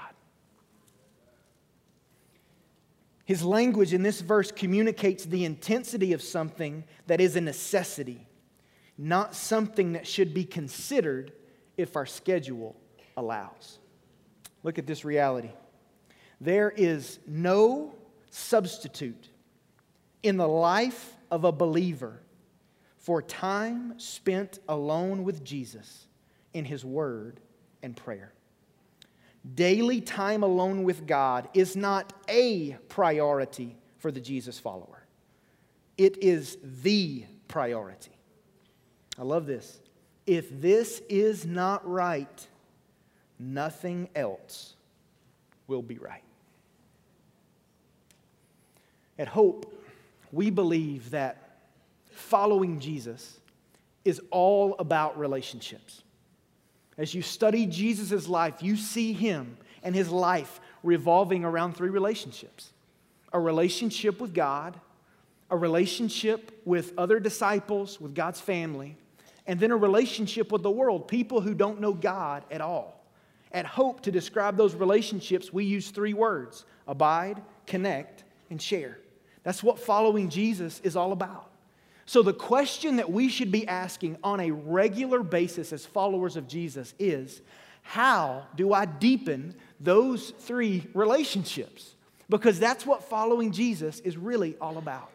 His 3.25 3.43
language 3.43 3.93
in 3.93 4.01
this 4.01 4.21
verse 4.21 4.51
communicates 4.51 5.23
the 5.23 5.45
intensity 5.45 6.13
of 6.13 6.21
something 6.21 6.83
that 7.05 7.21
is 7.21 7.35
a 7.35 7.41
necessity. 7.41 8.27
not 8.99 9.33
something 9.33 9.93
that 9.93 10.05
should 10.05 10.33
be 10.33 10.43
considered 10.43 11.31
if 11.77 11.95
our 11.95 12.05
schedule 12.05 12.75
allows. 13.15 13.79
Look 14.61 14.77
at 14.77 14.85
this 14.85 15.05
reality. 15.05 15.51
There 16.41 16.69
is 16.69 17.19
no 17.25 17.95
substitute 18.29 19.29
in 20.23 20.37
the 20.37 20.47
life 20.47 21.13
of 21.31 21.43
a 21.43 21.51
believer 21.51 22.21
for 22.97 23.21
time 23.21 23.97
spent 23.97 24.59
alone 24.67 25.23
with 25.23 25.43
Jesus 25.43 26.07
in 26.53 26.65
His 26.65 26.83
Word 26.83 27.39
and 27.81 27.95
prayer. 27.95 28.33
Daily 29.55 30.01
time 30.01 30.43
alone 30.43 30.83
with 30.83 31.07
God 31.07 31.47
is 31.53 31.75
not 31.75 32.11
a 32.27 32.73
priority 32.89 33.77
for 33.97 34.11
the 34.11 34.19
Jesus 34.19 34.59
follower, 34.59 35.05
it 35.97 36.17
is 36.23 36.57
the 36.83 37.25
priority. 37.47 38.11
I 39.17 39.23
love 39.23 39.45
this. 39.45 39.79
If 40.25 40.61
this 40.61 41.01
is 41.09 41.45
not 41.45 41.85
right, 41.89 42.47
nothing 43.37 44.07
else 44.15 44.75
will 45.67 45.81
be 45.81 45.97
right. 45.97 46.23
At 49.17 49.27
Hope, 49.27 49.78
we 50.31 50.49
believe 50.49 51.11
that 51.11 51.59
following 52.11 52.79
Jesus 52.79 53.39
is 54.05 54.21
all 54.31 54.75
about 54.79 55.17
relationships. 55.17 56.03
As 56.97 57.13
you 57.13 57.21
study 57.21 57.65
Jesus' 57.65 58.27
life, 58.27 58.61
you 58.61 58.75
see 58.75 59.13
him 59.13 59.57
and 59.83 59.95
his 59.95 60.09
life 60.09 60.59
revolving 60.83 61.45
around 61.45 61.75
three 61.75 61.89
relationships 61.89 62.71
a 63.31 63.39
relationship 63.39 64.19
with 64.19 64.33
God, 64.33 64.79
a 65.51 65.55
relationship 65.55 66.51
with 66.65 66.93
other 66.97 67.19
disciples, 67.19 68.01
with 68.01 68.15
God's 68.15 68.41
family, 68.41 68.97
and 69.45 69.59
then 69.59 69.69
a 69.69 69.77
relationship 69.77 70.51
with 70.51 70.63
the 70.63 70.71
world, 70.71 71.07
people 71.07 71.39
who 71.39 71.53
don't 71.53 71.79
know 71.79 71.93
God 71.93 72.43
at 72.49 72.59
all. 72.59 73.03
At 73.51 73.67
Hope, 73.67 74.01
to 74.01 74.11
describe 74.11 74.57
those 74.57 74.73
relationships, 74.73 75.53
we 75.53 75.63
use 75.63 75.91
three 75.91 76.13
words 76.13 76.65
abide, 76.87 77.41
connect, 77.67 78.23
and 78.49 78.59
share. 78.59 78.97
That's 79.43 79.63
what 79.63 79.79
following 79.79 80.29
Jesus 80.29 80.79
is 80.83 80.95
all 80.95 81.11
about. 81.11 81.49
So, 82.05 82.23
the 82.23 82.33
question 82.33 82.95
that 82.95 83.11
we 83.11 83.29
should 83.29 83.51
be 83.51 83.67
asking 83.67 84.17
on 84.23 84.39
a 84.39 84.51
regular 84.51 85.21
basis 85.21 85.71
as 85.71 85.85
followers 85.85 86.35
of 86.35 86.47
Jesus 86.47 86.93
is 86.97 87.41
how 87.81 88.47
do 88.55 88.73
I 88.73 88.85
deepen 88.85 89.55
those 89.79 90.31
three 90.31 90.87
relationships? 90.93 91.95
Because 92.27 92.59
that's 92.59 92.85
what 92.85 93.03
following 93.03 93.51
Jesus 93.51 93.99
is 93.99 94.17
really 94.17 94.55
all 94.59 94.77
about. 94.77 95.11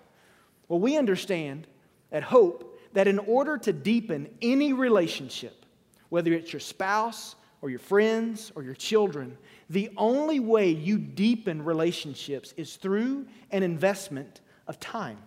Well, 0.69 0.81
we 0.81 0.97
understand 0.97 1.67
at 2.11 2.23
Hope 2.23 2.81
that 2.93 3.09
in 3.09 3.19
order 3.19 3.59
to 3.59 3.73
deepen 3.73 4.29
any 4.41 4.73
relationship, 4.73 5.67
whether 6.09 6.33
it's 6.33 6.53
your 6.53 6.61
spouse 6.61 7.35
or 7.61 7.71
your 7.71 7.81
friends 7.81 8.53
or 8.55 8.63
your 8.63 8.75
children, 8.75 9.37
the 9.71 9.91
only 9.97 10.41
way 10.41 10.69
you 10.69 10.99
deepen 10.99 11.65
relationships 11.65 12.53
is 12.57 12.77
through 12.77 13.27
an 13.51 13.63
investment 13.63 14.41
of 14.67 14.79
time. 14.79 15.19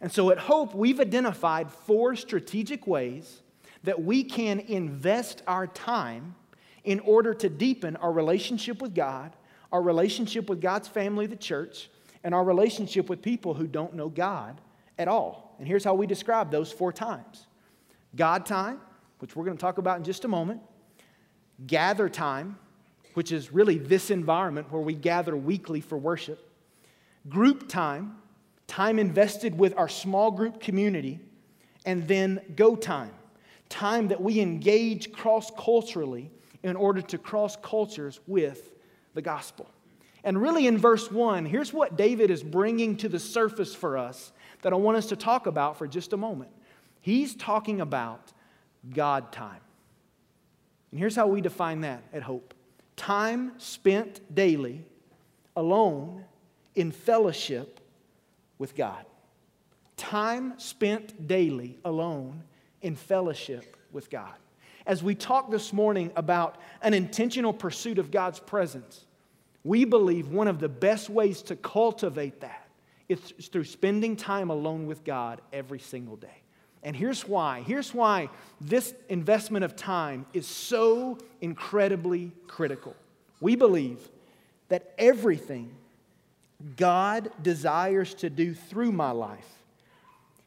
And 0.00 0.10
so 0.10 0.30
at 0.30 0.38
Hope, 0.38 0.74
we've 0.74 1.00
identified 1.00 1.70
four 1.70 2.16
strategic 2.16 2.86
ways 2.86 3.42
that 3.84 4.02
we 4.02 4.24
can 4.24 4.60
invest 4.60 5.42
our 5.46 5.66
time 5.66 6.34
in 6.84 7.00
order 7.00 7.34
to 7.34 7.48
deepen 7.48 7.96
our 7.96 8.12
relationship 8.12 8.80
with 8.80 8.94
God, 8.94 9.36
our 9.72 9.82
relationship 9.82 10.48
with 10.48 10.60
God's 10.60 10.88
family, 10.88 11.26
the 11.26 11.36
church, 11.36 11.90
and 12.24 12.34
our 12.34 12.44
relationship 12.44 13.08
with 13.08 13.22
people 13.22 13.54
who 13.54 13.66
don't 13.66 13.94
know 13.94 14.08
God 14.08 14.60
at 14.98 15.08
all. 15.08 15.54
And 15.58 15.68
here's 15.68 15.84
how 15.84 15.94
we 15.94 16.06
describe 16.06 16.50
those 16.50 16.72
four 16.72 16.92
times 16.92 17.46
God 18.14 18.46
time, 18.46 18.80
which 19.18 19.36
we're 19.36 19.44
going 19.44 19.56
to 19.56 19.60
talk 19.60 19.78
about 19.78 19.98
in 19.98 20.04
just 20.04 20.24
a 20.24 20.28
moment, 20.28 20.60
gather 21.66 22.08
time, 22.08 22.58
which 23.14 23.32
is 23.32 23.52
really 23.52 23.78
this 23.78 24.10
environment 24.10 24.70
where 24.70 24.82
we 24.82 24.94
gather 24.94 25.36
weekly 25.36 25.80
for 25.80 25.98
worship, 25.98 26.48
group 27.28 27.68
time, 27.68 28.16
time 28.66 28.98
invested 28.98 29.58
with 29.58 29.76
our 29.76 29.88
small 29.88 30.30
group 30.30 30.60
community, 30.60 31.20
and 31.84 32.06
then 32.06 32.40
go 32.56 32.76
time, 32.76 33.12
time 33.68 34.08
that 34.08 34.20
we 34.20 34.40
engage 34.40 35.12
cross 35.12 35.50
culturally 35.58 36.30
in 36.62 36.76
order 36.76 37.00
to 37.00 37.18
cross 37.18 37.56
cultures 37.62 38.20
with 38.26 38.72
the 39.14 39.22
gospel. 39.22 39.68
And 40.22 40.40
really, 40.40 40.66
in 40.66 40.76
verse 40.76 41.10
1, 41.10 41.46
here's 41.46 41.72
what 41.72 41.96
David 41.96 42.30
is 42.30 42.42
bringing 42.42 42.96
to 42.98 43.08
the 43.08 43.18
surface 43.18 43.74
for 43.74 43.96
us 43.96 44.32
that 44.62 44.72
I 44.72 44.76
want 44.76 44.98
us 44.98 45.06
to 45.06 45.16
talk 45.16 45.46
about 45.46 45.78
for 45.78 45.86
just 45.86 46.12
a 46.12 46.16
moment. 46.18 46.50
He's 47.00 47.34
talking 47.34 47.80
about 47.80 48.32
God 48.92 49.32
time. 49.32 49.60
And 50.90 51.00
here's 51.00 51.16
how 51.16 51.26
we 51.26 51.40
define 51.40 51.80
that 51.80 52.02
at 52.12 52.22
Hope 52.22 52.54
time 53.00 53.52
spent 53.56 54.20
daily 54.34 54.84
alone 55.56 56.22
in 56.74 56.92
fellowship 56.92 57.80
with 58.58 58.76
God. 58.76 59.06
Time 59.96 60.52
spent 60.58 61.26
daily 61.26 61.78
alone 61.82 62.42
in 62.82 62.94
fellowship 62.94 63.78
with 63.90 64.10
God. 64.10 64.34
As 64.84 65.02
we 65.02 65.14
talk 65.14 65.50
this 65.50 65.72
morning 65.72 66.12
about 66.14 66.58
an 66.82 66.92
intentional 66.92 67.54
pursuit 67.54 67.98
of 67.98 68.10
God's 68.10 68.38
presence, 68.38 69.06
we 69.64 69.86
believe 69.86 70.28
one 70.28 70.46
of 70.46 70.58
the 70.58 70.68
best 70.68 71.08
ways 71.08 71.40
to 71.44 71.56
cultivate 71.56 72.42
that 72.42 72.68
is 73.08 73.18
through 73.50 73.64
spending 73.64 74.14
time 74.14 74.50
alone 74.50 74.86
with 74.86 75.04
God 75.04 75.40
every 75.54 75.78
single 75.78 76.16
day. 76.16 76.42
And 76.82 76.96
here's 76.96 77.28
why. 77.28 77.62
Here's 77.66 77.92
why 77.92 78.30
this 78.60 78.94
investment 79.08 79.64
of 79.64 79.76
time 79.76 80.26
is 80.32 80.46
so 80.46 81.18
incredibly 81.40 82.32
critical. 82.46 82.96
We 83.40 83.56
believe 83.56 83.98
that 84.68 84.94
everything 84.98 85.74
God 86.76 87.30
desires 87.42 88.14
to 88.14 88.30
do 88.30 88.54
through 88.54 88.92
my 88.92 89.10
life, 89.10 89.48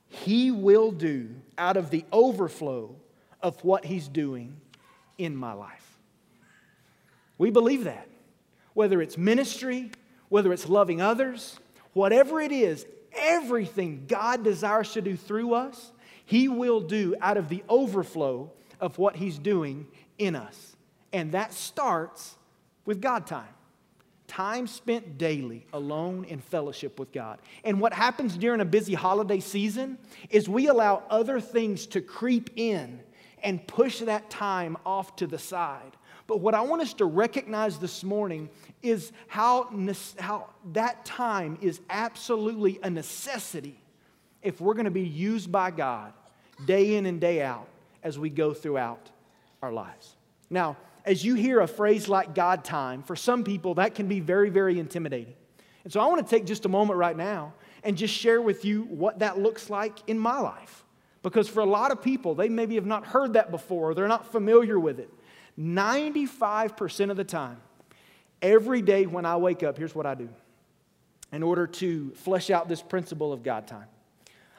He 0.08 0.52
will 0.52 0.92
do 0.92 1.30
out 1.58 1.78
of 1.78 1.90
the 1.90 2.06
overflow 2.12 2.96
of 3.42 3.64
what 3.64 3.86
He's 3.86 4.08
doing 4.08 4.60
in 5.18 5.36
my 5.36 5.54
life. 5.54 5.98
We 7.38 7.52
believe 7.52 7.84
that. 7.84 8.08
Whether 8.74 9.02
it's 9.02 9.18
ministry, 9.18 9.92
whether 10.30 10.52
it's 10.52 10.68
loving 10.68 11.00
others, 11.00 11.60
whatever 11.94 12.42
it 12.42 12.52
is, 12.52 12.86
everything 13.16 14.06
God 14.08 14.44
desires 14.44 14.94
to 14.94 15.02
do 15.02 15.16
through 15.16 15.54
us, 15.54 15.92
he 16.26 16.48
will 16.48 16.82
do 16.82 17.16
out 17.22 17.38
of 17.38 17.50
the 17.50 17.64
overflow 17.68 18.52
of 18.80 18.98
what 18.98 19.16
He's 19.16 19.38
doing 19.38 19.88
in 20.18 20.36
us. 20.36 20.76
And 21.12 21.32
that 21.34 21.54
starts 21.54 22.36
with 22.86 23.02
God 23.02 23.28
time. 23.28 23.48
Time 24.28 24.66
spent 24.68 25.18
daily 25.18 25.68
alone 25.74 26.26
in 26.26 26.40
fellowship 26.40 27.00
with 27.00 27.12
God. 27.12 27.40
And 27.64 27.80
what 27.80 27.94
happens 27.94 28.38
during 28.38 28.62
a 28.62 28.66
busy 28.66 28.94
holiday 28.94 29.40
season 29.40 29.98
is 30.30 30.50
we 30.50 30.68
allow 30.68 31.04
other 31.10 31.40
things 31.40 31.86
to 31.88 32.02
creep 32.02 32.50
in 32.56 33.00
and 33.44 33.66
push 33.68 34.00
that 34.00 34.30
time 34.30 34.78
off 34.86 35.16
to 35.18 35.28
the 35.28 35.38
side. 35.38 35.98
But 36.26 36.40
what 36.40 36.56
I 36.56 36.62
want 36.62 36.82
us 36.82 36.94
to 36.96 37.06
recognize 37.06 37.78
this 37.78 38.04
morning 38.04 38.50
is 38.82 39.12
how, 39.28 39.70
how 40.18 40.50
that 40.72 41.04
time 41.04 41.58
is 41.62 41.82
absolutely 41.90 42.80
a 42.82 42.90
necessity 42.90 43.83
if 44.44 44.62
we're 44.62 44.74
going 44.74 44.86
to 44.86 44.92
be 44.92 45.02
used 45.02 45.52
by 45.52 45.72
God 45.72 46.14
day 46.66 46.96
in 46.96 47.06
and 47.06 47.20
day 47.20 47.42
out 47.42 47.68
as 48.04 48.20
we 48.20 48.30
go 48.30 48.54
throughout 48.54 49.10
our 49.62 49.72
lives. 49.72 50.16
Now, 50.50 50.78
as 51.06 51.24
you 51.24 51.36
hear 51.36 51.62
a 51.62 51.68
phrase 51.68 52.08
like 52.08 52.36
God 52.36 52.64
time, 52.64 53.02
for 53.04 53.16
some 53.16 53.44
people 53.44 53.76
that 53.76 53.96
can 53.96 54.08
be 54.08 54.20
very, 54.20 54.50
very 54.50 54.80
intimidating. 54.80 55.34
And 55.84 55.92
so 55.92 56.00
I 56.00 56.06
want 56.08 56.26
to 56.26 56.30
take 56.30 56.46
just 56.46 56.66
a 56.66 56.70
moment 56.70 56.98
right 56.98 57.16
now 57.16 57.54
and 57.84 57.98
just 57.98 58.14
share 58.14 58.42
with 58.42 58.64
you 58.64 58.84
what 58.84 59.20
that 59.20 59.38
looks 59.38 59.70
like 59.70 59.98
in 60.08 60.18
my 60.18 60.40
life. 60.40 60.86
Because 61.24 61.48
for 61.48 61.62
a 61.62 61.66
lot 61.66 61.92
of 61.92 62.02
people, 62.02 62.36
they 62.36 62.50
maybe 62.50 62.76
have 62.76 62.86
not 62.86 63.06
heard 63.06 63.34
that 63.34 63.52
before, 63.52 63.94
they're 63.94 64.08
not 64.08 64.32
familiar 64.32 64.80
with 64.80 65.00
it. 65.00 65.10
95% 65.60 67.12
of 67.12 67.18
the 67.18 67.24
time, 67.24 67.62
every 68.42 68.82
day 68.82 69.06
when 69.06 69.26
I 69.26 69.38
wake 69.38 69.64
up, 69.64 69.78
here's 69.78 69.96
what 69.96 70.06
I 70.06 70.16
do 70.16 70.30
in 71.32 71.44
order 71.44 71.66
to 71.66 72.12
flesh 72.12 72.50
out 72.50 72.70
this 72.70 72.82
principle 72.82 73.34
of 73.34 73.44
God 73.44 73.68
time. 73.68 73.88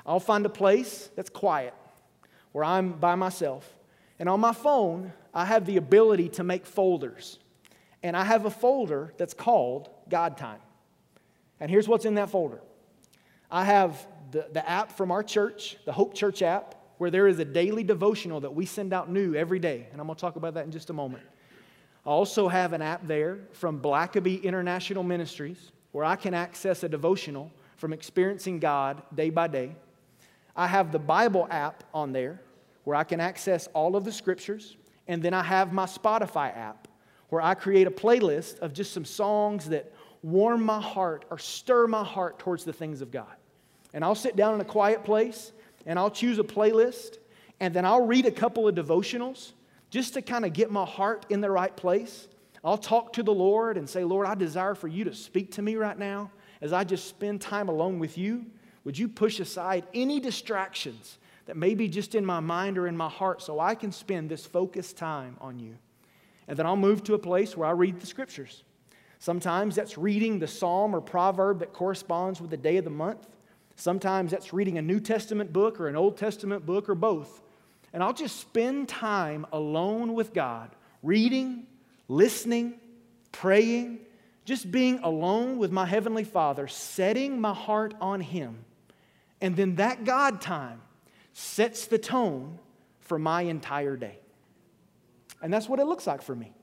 I'll 0.07 0.21
find 0.21 0.45
a 0.45 0.51
place 0.51 1.11
that's 1.17 1.31
quiet 1.31 1.75
where 2.53 2.65
I'm 2.65 2.93
by 2.93 3.15
myself. 3.15 3.69
And 4.19 4.29
on 4.29 4.41
my 4.41 4.53
phone, 4.53 5.13
I 5.33 5.45
have 5.45 5.67
the 5.67 5.77
ability 5.77 6.29
to 6.31 6.45
make 6.45 6.67
folders. 6.67 7.39
And 8.03 8.17
I 8.17 8.25
have 8.25 8.45
a 8.45 8.51
folder 8.51 9.13
that's 9.17 9.35
called 9.35 9.89
God 10.09 10.37
Time. 10.37 10.61
And 11.59 11.71
here's 11.71 11.89
what's 11.89 12.05
in 12.05 12.15
that 12.15 12.31
folder 12.31 12.61
I 13.51 13.65
have 13.65 14.07
the, 14.31 14.49
the 14.53 14.69
app 14.69 14.93
from 14.93 15.11
our 15.11 15.23
church, 15.23 15.77
the 15.85 15.93
Hope 15.93 16.15
Church 16.15 16.43
app, 16.43 16.75
where 16.99 17.11
there 17.11 17.27
is 17.27 17.39
a 17.39 17.45
daily 17.45 17.85
devotional 17.85 18.41
that 18.41 18.55
we 18.55 18.67
send 18.67 18.93
out 18.93 19.11
new 19.11 19.35
every 19.35 19.59
day. 19.59 19.87
And 19.93 20.01
I'm 20.01 20.07
going 20.07 20.17
to 20.17 20.21
talk 20.21 20.37
about 20.37 20.55
that 20.55 20.65
in 20.65 20.71
just 20.71 20.91
a 20.91 20.93
moment. 20.93 21.25
I 22.07 22.11
also 22.11 22.49
have 22.49 22.73
an 22.73 22.83
app 22.83 23.07
there 23.07 23.39
from 23.53 23.81
Blackaby 23.81 24.43
International 24.43 25.03
Ministries 25.03 25.73
where 25.93 26.05
I 26.05 26.17
can 26.17 26.35
access 26.35 26.83
a 26.83 26.89
devotional 26.89 27.51
from 27.77 27.93
experiencing 27.93 28.59
God 28.59 29.03
day 29.15 29.31
by 29.31 29.49
day. 29.49 29.75
I 30.57 30.67
have 30.67 30.93
the 30.93 30.99
Bible 30.99 31.47
app 31.51 31.85
on 31.93 32.13
there 32.13 32.41
where 32.85 32.97
I 32.97 33.05
can 33.05 33.21
access 33.21 33.67
all 33.75 33.97
of 33.97 34.05
the 34.05 34.13
scriptures. 34.13 34.77
And 35.09 35.23
then 35.23 35.35
I 35.35 35.43
have 35.43 35.73
my 35.73 35.87
Spotify 35.87 36.57
app 36.57 36.89
where 37.29 37.43
I 37.43 37.55
create 37.55 37.87
a 37.87 37.91
playlist 37.91 38.59
of 38.61 38.73
just 38.73 38.93
some 38.93 39.05
songs 39.05 39.69
that 39.71 39.93
warm 40.23 40.65
my 40.65 40.81
heart 40.81 41.25
or 41.31 41.39
stir 41.39 41.87
my 41.87 42.05
heart 42.05 42.39
towards 42.39 42.65
the 42.65 42.73
things 42.73 43.01
of 43.03 43.11
God. 43.11 43.35
And 43.93 44.05
I'll 44.05 44.15
sit 44.15 44.37
down 44.37 44.55
in 44.55 44.61
a 44.61 44.65
quiet 44.65 45.05
place 45.05 45.53
and 45.87 45.99
I'll 45.99 46.11
choose 46.11 46.39
a 46.39 46.45
playlist 46.45 47.19
and 47.61 47.75
then 47.75 47.85
I'll 47.85 48.07
read 48.07 48.27
a 48.27 48.31
couple 48.31 48.67
of 48.67 48.75
devotionals 48.75 49.53
just 49.91 50.15
to 50.15 50.23
kind 50.23 50.45
of 50.45 50.53
get 50.53 50.71
my 50.71 50.85
heart 50.85 51.27
in 51.29 51.41
the 51.41 51.51
right 51.51 51.75
place. 51.75 52.29
I'll 52.65 52.79
talk 52.79 53.13
to 53.15 53.23
the 53.23 53.33
Lord 53.33 53.77
and 53.77 53.89
say, 53.89 54.05
Lord, 54.05 54.27
I 54.27 54.35
desire 54.35 54.75
for 54.75 54.89
you 54.89 55.05
to 55.05 55.15
speak 55.15 55.53
to 55.53 55.63
me 55.63 55.77
right 55.77 55.99
now 55.99 56.31
as 56.61 56.73
I 56.73 56.83
just 56.83 57.07
spend 57.07 57.41
time 57.41 57.69
alone 57.69 57.99
with 57.99 58.17
you. 58.17 58.47
Would 58.85 58.99
you 58.99 59.09
push 59.09 59.41
aside 59.41 59.87
any 59.95 60.21
distractions 60.21 61.19
that 61.47 61.57
may 61.57 61.75
be 61.75 61.89
just 61.89 62.15
in 62.15 62.25
my 62.25 62.41
mind 62.41 62.79
or 62.79 62.87
in 62.87 62.97
my 62.97 63.09
heart 63.09 63.43
so 63.43 63.61
I 63.61 63.75
can 63.75 63.93
spend 63.93 64.31
this 64.31 64.47
focused 64.47 64.97
time 64.97 65.37
on 65.41 65.59
you? 65.59 65.77
And 66.47 66.59
then 66.59 66.67
I'll 66.67 66.77
move 66.77 67.03
to 67.05 67.15
a 67.15 67.19
place 67.19 67.57
where 67.57 67.69
I 67.69 67.73
read 67.73 68.01
the 68.01 68.07
scriptures. 68.07 68.65
Sometimes 69.19 69.75
that's 69.75 69.97
reading 69.97 70.39
the 70.39 70.47
psalm 70.47 70.95
or 70.95 71.01
proverb 71.01 71.61
that 71.61 71.73
corresponds 71.73 72.41
with 72.41 72.51
the 72.51 72.57
day 72.59 72.77
of 72.77 72.85
the 72.85 72.91
month. 72.91 73.27
Sometimes 73.77 74.31
that's 74.31 74.53
reading 74.53 74.77
a 74.77 74.83
New 74.83 75.01
Testament 75.01 75.53
book 75.53 75.81
or 75.81 75.89
an 75.89 75.97
Old 75.97 76.19
Testament 76.19 76.67
book 76.67 76.89
or 76.89 76.95
both. 76.95 77.41
And 77.95 78.03
I'll 78.03 78.13
just 78.13 78.39
spend 78.39 78.89
time 78.89 79.47
alone 79.53 80.15
with 80.15 80.35
God, 80.35 80.71
reading, 81.03 81.67
listening, 82.09 82.75
praying, 83.33 84.01
just 84.45 84.71
being 84.71 84.99
alone 84.99 85.59
with 85.59 85.73
my 85.73 85.87
Heavenly 85.87 86.25
Father, 86.25 86.69
setting 86.69 87.41
my 87.41 87.55
heart 87.55 87.95
on 88.01 88.21
Him. 88.21 88.65
And 89.45 89.55
then 89.55 89.75
that 89.75 90.05
God 90.05 90.41
time 90.41 90.81
sets 91.35 91.87
the 91.87 91.99
tone 91.99 92.59
for 93.01 93.19
my 93.19 93.43
entire 93.43 93.95
day. 93.95 94.19
And 95.43 95.53
that's 95.53 95.69
what 95.69 95.81
it 95.81 95.85
looks 95.85 96.07
like 96.07 96.23
for 96.23 96.35
me. 96.35 96.55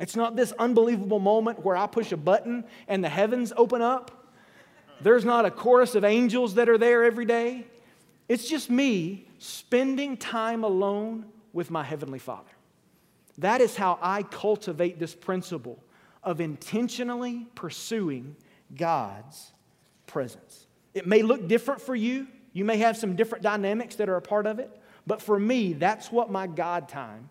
It's 0.00 0.16
not 0.16 0.34
this 0.34 0.52
unbelievable 0.52 1.18
moment 1.18 1.62
where 1.62 1.76
I 1.76 1.86
push 1.86 2.10
a 2.10 2.16
button 2.16 2.64
and 2.88 3.04
the 3.04 3.10
heavens 3.10 3.52
open 3.54 3.82
up. 3.82 4.32
There's 5.02 5.26
not 5.26 5.44
a 5.44 5.50
chorus 5.50 5.94
of 5.94 6.02
angels 6.02 6.54
that 6.54 6.70
are 6.70 6.78
there 6.78 7.04
every 7.04 7.26
day. 7.26 7.66
It's 8.26 8.48
just 8.48 8.70
me 8.70 9.28
spending 9.38 10.16
time 10.16 10.64
alone 10.64 11.26
with 11.52 11.70
my 11.70 11.84
Heavenly 11.84 12.20
Father. 12.20 12.48
That 13.36 13.60
is 13.60 13.76
how 13.76 13.98
I 14.00 14.22
cultivate 14.22 14.98
this 14.98 15.14
principle 15.14 15.78
of 16.22 16.40
intentionally 16.40 17.48
pursuing 17.54 18.34
God's 18.74 19.52
presence. 20.06 20.67
It 20.94 21.06
may 21.06 21.22
look 21.22 21.48
different 21.48 21.80
for 21.80 21.94
you. 21.94 22.26
You 22.52 22.64
may 22.64 22.78
have 22.78 22.96
some 22.96 23.14
different 23.16 23.44
dynamics 23.44 23.96
that 23.96 24.08
are 24.08 24.16
a 24.16 24.22
part 24.22 24.46
of 24.46 24.58
it. 24.58 24.70
But 25.06 25.22
for 25.22 25.38
me, 25.38 25.72
that's 25.72 26.10
what 26.12 26.30
my 26.30 26.46
God 26.46 26.88
time 26.88 27.28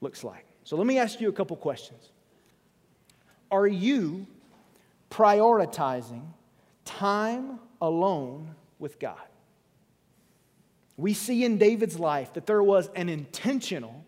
looks 0.00 0.22
like. 0.22 0.44
So 0.64 0.76
let 0.76 0.86
me 0.86 0.98
ask 0.98 1.20
you 1.20 1.28
a 1.28 1.32
couple 1.32 1.56
questions. 1.56 2.10
Are 3.50 3.66
you 3.66 4.26
prioritizing 5.10 6.22
time 6.84 7.58
alone 7.80 8.54
with 8.78 8.98
God? 8.98 9.20
We 10.96 11.14
see 11.14 11.44
in 11.44 11.58
David's 11.58 11.98
life 11.98 12.34
that 12.34 12.46
there 12.46 12.62
was 12.62 12.88
an 12.94 13.08
intentional 13.08 14.04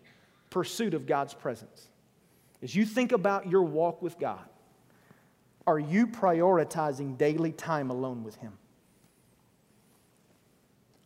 pursuit 0.49 0.93
of 0.93 1.05
God's 1.05 1.33
presence. 1.33 1.87
As 2.63 2.75
you 2.75 2.85
think 2.85 3.11
about 3.11 3.49
your 3.49 3.63
walk 3.63 4.01
with 4.01 4.17
God, 4.17 4.45
are 5.67 5.77
you 5.77 6.07
prioritizing 6.07 7.17
daily 7.17 7.51
time 7.51 7.91
alone 7.91 8.23
with 8.23 8.37
Him? 8.37 8.53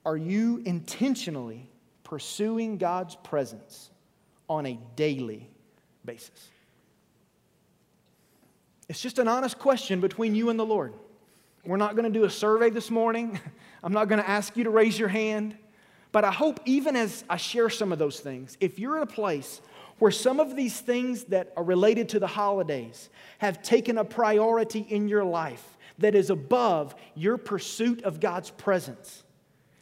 Are 0.05 0.15
you 0.17 0.61
intentionally 0.65 1.67
pursuing 2.03 2.77
God's 2.77 3.15
presence 3.15 3.89
on 4.47 4.67
a 4.67 4.79
daily 4.95 5.49
basis? 6.05 6.49
It's 8.87 9.01
just 9.01 9.19
an 9.19 9.27
honest 9.27 9.57
question 9.57 9.99
between 9.99 10.35
you 10.35 10.49
and 10.49 10.59
the 10.59 10.65
Lord. 10.65 10.93
We're 11.65 11.77
not 11.77 11.95
going 11.95 12.11
to 12.11 12.19
do 12.19 12.25
a 12.25 12.29
survey 12.29 12.69
this 12.69 12.91
morning. 12.91 13.39
I'm 13.83 13.93
not 13.93 14.09
going 14.09 14.21
to 14.21 14.29
ask 14.29 14.55
you 14.55 14.63
to 14.65 14.69
raise 14.69 14.97
your 14.97 15.09
hand. 15.09 15.57
But 16.11 16.25
I 16.25 16.31
hope, 16.31 16.59
even 16.65 16.95
as 16.95 17.23
I 17.29 17.37
share 17.37 17.69
some 17.69 17.91
of 17.91 17.99
those 17.99 18.19
things, 18.19 18.57
if 18.59 18.77
you're 18.77 18.97
in 18.97 19.03
a 19.03 19.07
place 19.07 19.61
where 20.01 20.09
some 20.09 20.39
of 20.39 20.55
these 20.55 20.79
things 20.79 21.25
that 21.25 21.53
are 21.55 21.63
related 21.63 22.09
to 22.09 22.19
the 22.19 22.25
holidays 22.25 23.07
have 23.37 23.61
taken 23.61 23.99
a 23.99 24.03
priority 24.03 24.79
in 24.79 25.07
your 25.07 25.23
life 25.23 25.77
that 25.99 26.15
is 26.15 26.31
above 26.31 26.95
your 27.13 27.37
pursuit 27.37 28.01
of 28.01 28.19
God's 28.19 28.49
presence, 28.49 29.23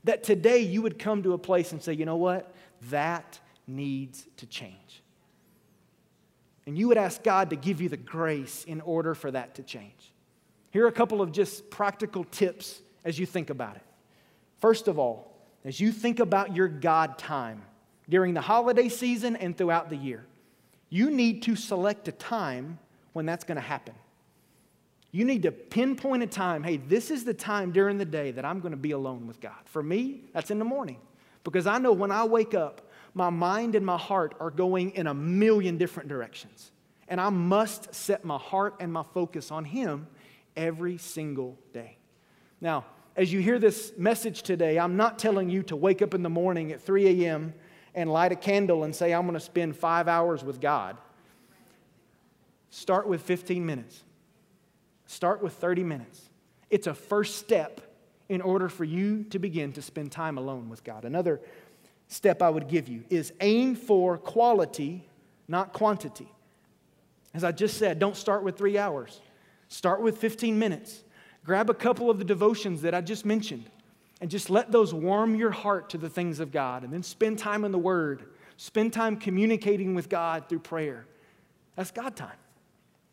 that 0.03 0.23
today 0.23 0.59
you 0.59 0.81
would 0.81 0.99
come 0.99 1.23
to 1.23 1.31
a 1.31 1.37
place 1.37 1.71
and 1.71 1.81
say, 1.81 1.93
you 1.93 2.03
know 2.03 2.17
what? 2.17 2.53
That 2.89 3.39
needs 3.65 4.27
to 4.35 4.45
change. 4.45 5.01
And 6.65 6.77
you 6.77 6.89
would 6.89 6.97
ask 6.97 7.23
God 7.23 7.51
to 7.51 7.55
give 7.55 7.79
you 7.79 7.87
the 7.87 7.95
grace 7.95 8.65
in 8.65 8.81
order 8.81 9.15
for 9.15 9.31
that 9.31 9.55
to 9.55 9.63
change. 9.63 10.11
Here 10.71 10.83
are 10.83 10.89
a 10.89 10.91
couple 10.91 11.21
of 11.21 11.31
just 11.31 11.69
practical 11.69 12.25
tips 12.25 12.81
as 13.05 13.17
you 13.17 13.25
think 13.25 13.49
about 13.49 13.77
it. 13.77 13.85
First 14.59 14.89
of 14.89 14.99
all, 14.99 15.33
as 15.63 15.79
you 15.79 15.93
think 15.93 16.19
about 16.19 16.57
your 16.57 16.67
God 16.67 17.17
time 17.17 17.61
during 18.09 18.33
the 18.33 18.41
holiday 18.41 18.89
season 18.89 19.35
and 19.35 19.57
throughout 19.57 19.89
the 19.89 19.95
year, 19.95 20.25
you 20.89 21.11
need 21.11 21.43
to 21.43 21.55
select 21.55 22.07
a 22.07 22.11
time 22.11 22.79
when 23.13 23.25
that's 23.25 23.43
going 23.43 23.55
to 23.55 23.61
happen. 23.61 23.93
You 25.11 25.25
need 25.25 25.43
to 25.43 25.51
pinpoint 25.51 26.23
a 26.23 26.27
time. 26.27 26.63
Hey, 26.63 26.77
this 26.77 27.09
is 27.09 27.23
the 27.23 27.33
time 27.33 27.71
during 27.71 27.97
the 27.97 28.05
day 28.05 28.31
that 28.31 28.45
I'm 28.45 28.59
going 28.59 28.71
to 28.71 28.77
be 28.77 28.91
alone 28.91 29.27
with 29.27 29.39
God. 29.39 29.57
For 29.65 29.81
me, 29.81 30.21
that's 30.33 30.51
in 30.51 30.59
the 30.59 30.65
morning 30.65 30.97
because 31.43 31.65
I 31.65 31.77
know 31.79 31.93
when 31.93 32.11
I 32.11 32.25
wake 32.25 32.53
up, 32.53 32.89
my 33.13 33.29
mind 33.29 33.75
and 33.75 33.85
my 33.85 33.97
heart 33.97 34.35
are 34.39 34.51
going 34.51 34.91
in 34.91 35.07
a 35.07 35.13
million 35.13 35.77
different 35.77 36.09
directions. 36.09 36.71
And 37.07 37.19
I 37.19 37.29
must 37.29 37.93
set 37.93 38.23
my 38.23 38.37
heart 38.37 38.75
and 38.79 38.93
my 38.93 39.03
focus 39.13 39.49
on 39.49 39.65
Him 39.65 40.07
every 40.55 40.97
single 40.99 41.57
day. 41.73 41.97
Now, 42.61 42.85
as 43.15 43.33
you 43.33 43.39
hear 43.39 43.57
this 43.57 43.93
message 43.97 44.43
today, 44.43 44.77
I'm 44.77 44.95
not 44.95 45.17
telling 45.17 45.49
you 45.49 45.63
to 45.63 45.75
wake 45.75 46.03
up 46.03 46.13
in 46.13 46.21
the 46.21 46.29
morning 46.29 46.71
at 46.71 46.81
3 46.81 47.25
a.m. 47.25 47.53
and 47.95 48.11
light 48.11 48.31
a 48.31 48.35
candle 48.35 48.83
and 48.83 48.95
say, 48.95 49.13
I'm 49.13 49.23
going 49.23 49.33
to 49.33 49.39
spend 49.39 49.75
five 49.75 50.07
hours 50.07 50.43
with 50.43 50.61
God. 50.61 50.97
Start 52.69 53.07
with 53.07 53.21
15 53.21 53.65
minutes, 53.65 54.03
start 55.05 55.41
with 55.41 55.53
30 55.53 55.83
minutes. 55.83 56.29
It's 56.69 56.87
a 56.87 56.93
first 56.93 57.37
step 57.37 57.81
in 58.29 58.41
order 58.41 58.69
for 58.69 58.83
you 58.83 59.23
to 59.31 59.39
begin 59.39 59.73
to 59.73 59.81
spend 59.81 60.11
time 60.11 60.37
alone 60.37 60.69
with 60.69 60.83
God. 60.83 61.03
Another 61.03 61.41
step 62.07 62.43
I 62.43 62.49
would 62.49 62.67
give 62.67 62.87
you 62.87 63.03
is 63.09 63.33
aim 63.41 63.75
for 63.75 64.17
quality, 64.19 65.07
not 65.47 65.73
quantity. 65.73 66.31
As 67.33 67.43
I 67.43 67.51
just 67.51 67.77
said, 67.77 67.97
don't 67.97 68.15
start 68.15 68.43
with 68.43 68.55
three 68.55 68.77
hours, 68.77 69.19
start 69.67 70.01
with 70.01 70.19
15 70.19 70.57
minutes. 70.57 71.03
Grab 71.43 71.69
a 71.69 71.73
couple 71.73 72.11
of 72.11 72.19
the 72.19 72.25
devotions 72.25 72.81
that 72.83 72.93
I 72.93 73.01
just 73.01 73.25
mentioned 73.25 73.69
and 74.21 74.29
just 74.29 74.49
let 74.49 74.71
those 74.71 74.93
warm 74.93 75.35
your 75.35 75.51
heart 75.51 75.89
to 75.91 75.97
the 75.97 76.09
things 76.09 76.39
of 76.39 76.51
God. 76.51 76.83
And 76.83 76.91
then 76.91 77.03
spend 77.03 77.39
time 77.39 77.63
in 77.63 77.71
the 77.71 77.79
Word, 77.79 78.25
spend 78.57 78.93
time 78.93 79.17
communicating 79.17 79.95
with 79.95 80.09
God 80.09 80.49
through 80.49 80.59
prayer. 80.59 81.05
That's 81.75 81.91
God 81.91 82.15
time. 82.15 82.37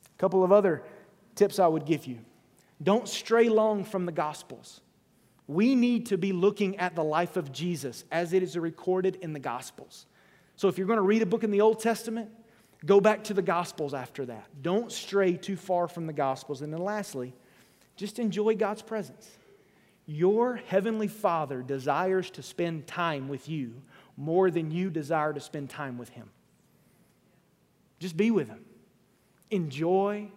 A 0.05 0.19
couple 0.19 0.43
of 0.43 0.51
other 0.51 0.83
tips 1.35 1.59
I 1.59 1.67
would 1.67 1.87
give 1.87 2.07
you 2.07 2.19
don't 2.83 3.09
stray 3.09 3.49
long 3.49 3.85
from 3.85 4.05
the 4.05 4.13
Gospels. 4.13 4.81
We 5.47 5.75
need 5.75 6.07
to 6.07 6.19
be 6.19 6.33
looking 6.33 6.77
at 6.79 6.95
the 6.95 7.05
life 7.05 7.37
of 7.37 7.53
Jesus 7.53 8.05
as 8.11 8.33
it 8.33 8.43
is 8.43 8.59
recorded 8.59 9.17
in 9.23 9.33
the 9.33 9.39
Gospels. 9.39 10.07
So 10.57 10.69
if 10.69 10.77
you're 10.77 10.87
going 10.87 10.99
to 10.99 11.03
read 11.03 11.23
a 11.23 11.27
book 11.27 11.45
in 11.45 11.51
the 11.51 11.61
Old 11.61 11.81
Testament, 11.81 12.31
go 12.85 13.01
back 13.01 13.25
to 13.25 13.35
the 13.35 13.43
Gospels 13.43 13.95
after 13.95 14.27
that. 14.27 14.47
Don't 14.61 14.91
stray 14.91 15.37
too 15.37 15.57
far 15.57 15.89
from 15.89 16.07
the 16.07 16.13
Gospels. 16.13 16.63
And 16.63 16.73
then 16.73 16.83
lastly, 16.83 17.33
just 17.97 18.19
enjoy 18.19 18.57
God's 18.57 18.83
presence. 18.83 19.31
Your 20.07 20.57
heavenly 20.57 21.09
Father 21.09 21.63
desires 21.63 22.31
to 22.31 22.43
spend 22.43 22.87
time 22.87 23.29
with 23.29 23.49
you 23.49 23.83
more 24.17 24.51
than 24.51 24.71
you 24.71 24.89
desire 24.89 25.33
to 25.33 25.41
spend 25.41 25.69
time 25.69 25.99
with 25.99 26.09
Him. 26.11 26.31
Just 27.99 28.17
be 28.17 28.31
with 28.31 28.49
Him. 28.49 28.65
Enjoy 29.51 30.29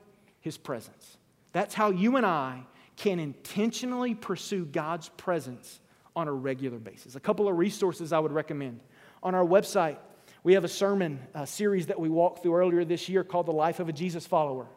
His 0.41 0.57
presence. 0.57 1.17
That's 1.51 1.75
how 1.75 1.91
you 1.91 2.17
and 2.17 2.25
I 2.25 2.63
can 2.97 3.19
intentionally 3.19 4.15
pursue 4.15 4.65
God's 4.65 5.09
presence 5.09 5.79
on 6.15 6.27
a 6.27 6.33
regular 6.33 6.79
basis. 6.79 7.15
A 7.15 7.19
couple 7.19 7.47
of 7.47 7.57
resources 7.57 8.11
I 8.11 8.19
would 8.19 8.31
recommend. 8.31 8.81
On 9.23 9.35
our 9.35 9.45
website, 9.45 9.97
we 10.43 10.53
have 10.53 10.63
a 10.63 10.69
sermon 10.69 11.19
a 11.33 11.45
series 11.45 11.87
that 11.87 11.99
we 11.99 12.09
walked 12.09 12.43
through 12.43 12.55
earlier 12.55 12.83
this 12.83 13.07
year 13.07 13.23
called 13.23 13.45
The 13.45 13.51
Life 13.51 13.79
of 13.79 13.87
a 13.87 13.93
Jesus 13.93 14.25
Follower. 14.25 14.67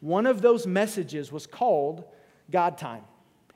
One 0.00 0.26
of 0.26 0.40
those 0.40 0.66
messages 0.66 1.30
was 1.30 1.46
called 1.46 2.04
God 2.50 2.78
time. 2.78 3.04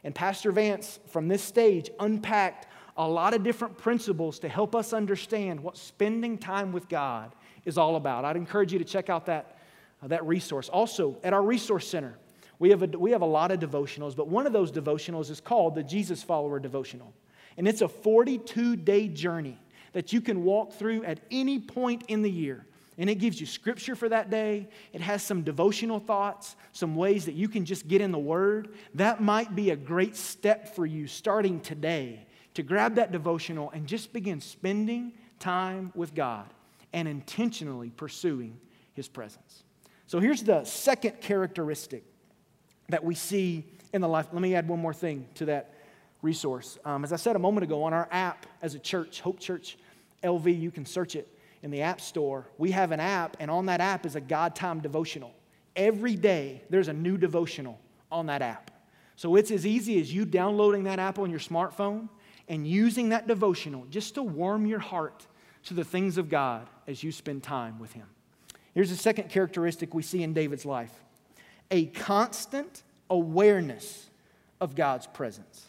And 0.04 0.14
Pastor 0.14 0.50
Vance, 0.52 0.98
from 1.08 1.28
this 1.28 1.42
stage, 1.42 1.90
unpacked 2.00 2.66
a 2.96 3.08
lot 3.08 3.34
of 3.34 3.42
different 3.42 3.78
principles 3.78 4.38
to 4.40 4.48
help 4.48 4.74
us 4.74 4.92
understand 4.92 5.60
what 5.60 5.76
spending 5.76 6.36
time 6.36 6.72
with 6.72 6.88
God 6.88 7.34
is 7.64 7.78
all 7.78 7.96
about. 7.96 8.24
I'd 8.24 8.36
encourage 8.36 8.72
you 8.72 8.78
to 8.78 8.84
check 8.84 9.08
out 9.08 9.26
that, 9.26 9.58
uh, 10.02 10.08
that 10.08 10.26
resource. 10.26 10.68
Also, 10.68 11.16
at 11.22 11.32
our 11.32 11.42
resource 11.42 11.86
center, 11.88 12.18
we 12.58 12.70
have, 12.70 12.82
a, 12.82 12.98
we 12.98 13.10
have 13.12 13.22
a 13.22 13.26
lot 13.26 13.50
of 13.50 13.60
devotionals, 13.60 14.14
but 14.14 14.28
one 14.28 14.46
of 14.46 14.52
those 14.52 14.70
devotionals 14.70 15.30
is 15.30 15.40
called 15.40 15.74
the 15.74 15.82
Jesus 15.82 16.22
Follower 16.22 16.60
Devotional. 16.60 17.12
And 17.56 17.66
it's 17.66 17.82
a 17.82 17.88
42 17.88 18.76
day 18.76 19.08
journey 19.08 19.58
that 19.92 20.12
you 20.12 20.20
can 20.20 20.44
walk 20.44 20.72
through 20.72 21.04
at 21.04 21.20
any 21.30 21.58
point 21.58 22.04
in 22.08 22.22
the 22.22 22.30
year. 22.30 22.66
And 22.98 23.08
it 23.08 23.16
gives 23.16 23.40
you 23.40 23.46
scripture 23.46 23.94
for 23.94 24.08
that 24.08 24.30
day. 24.30 24.68
It 24.92 25.00
has 25.00 25.22
some 25.22 25.42
devotional 25.42 25.98
thoughts, 25.98 26.56
some 26.72 26.94
ways 26.94 27.24
that 27.24 27.34
you 27.34 27.48
can 27.48 27.64
just 27.64 27.88
get 27.88 28.00
in 28.00 28.12
the 28.12 28.18
Word. 28.18 28.74
That 28.94 29.22
might 29.22 29.54
be 29.54 29.70
a 29.70 29.76
great 29.76 30.14
step 30.14 30.74
for 30.74 30.84
you 30.84 31.06
starting 31.06 31.60
today 31.60 32.26
to 32.54 32.62
grab 32.62 32.96
that 32.96 33.10
devotional 33.10 33.70
and 33.70 33.86
just 33.86 34.12
begin 34.12 34.40
spending 34.40 35.12
time 35.38 35.90
with 35.94 36.14
God 36.14 36.52
and 36.92 37.08
intentionally 37.08 37.90
pursuing 37.90 38.60
His 38.92 39.08
presence. 39.08 39.64
So 40.06 40.20
here's 40.20 40.42
the 40.42 40.64
second 40.64 41.22
characteristic 41.22 42.04
that 42.90 43.02
we 43.02 43.14
see 43.14 43.64
in 43.94 44.02
the 44.02 44.08
life. 44.08 44.26
Let 44.32 44.42
me 44.42 44.54
add 44.54 44.68
one 44.68 44.80
more 44.80 44.92
thing 44.92 45.26
to 45.36 45.46
that 45.46 45.74
resource. 46.20 46.78
Um, 46.84 47.04
as 47.04 47.12
I 47.12 47.16
said 47.16 47.36
a 47.36 47.38
moment 47.38 47.64
ago, 47.64 47.82
on 47.84 47.94
our 47.94 48.06
app 48.10 48.44
as 48.60 48.74
a 48.74 48.78
church, 48.78 49.22
Hope 49.22 49.40
Church 49.40 49.78
LV, 50.22 50.60
you 50.60 50.70
can 50.70 50.84
search 50.84 51.16
it 51.16 51.38
in 51.62 51.70
the 51.70 51.82
App 51.82 52.00
Store. 52.00 52.46
We 52.58 52.72
have 52.72 52.92
an 52.92 53.00
app, 53.00 53.36
and 53.40 53.50
on 53.50 53.66
that 53.66 53.80
app 53.80 54.04
is 54.04 54.16
a 54.16 54.20
God 54.20 54.54
time 54.54 54.80
devotional. 54.80 55.32
Every 55.76 56.16
day, 56.16 56.62
there's 56.70 56.88
a 56.88 56.92
new 56.92 57.16
devotional 57.16 57.78
on 58.10 58.26
that 58.26 58.42
app. 58.42 58.70
So 59.16 59.36
it's 59.36 59.50
as 59.50 59.66
easy 59.66 60.00
as 60.00 60.12
you 60.12 60.24
downloading 60.24 60.84
that 60.84 60.98
app 60.98 61.18
on 61.18 61.30
your 61.30 61.40
smartphone 61.40 62.08
and 62.48 62.66
using 62.66 63.10
that 63.10 63.26
devotional 63.26 63.86
just 63.88 64.14
to 64.16 64.22
warm 64.22 64.66
your 64.66 64.80
heart 64.80 65.26
to 65.64 65.74
the 65.74 65.84
things 65.84 66.18
of 66.18 66.28
God 66.28 66.68
as 66.86 67.02
you 67.02 67.12
spend 67.12 67.42
time 67.42 67.78
with 67.78 67.92
Him. 67.92 68.06
Here's 68.74 68.90
the 68.90 68.96
second 68.96 69.28
characteristic 69.28 69.94
we 69.94 70.02
see 70.02 70.22
in 70.22 70.32
David's 70.32 70.64
life 70.64 70.92
a 71.70 71.86
constant 71.86 72.82
awareness 73.08 74.10
of 74.60 74.74
God's 74.74 75.06
presence. 75.06 75.66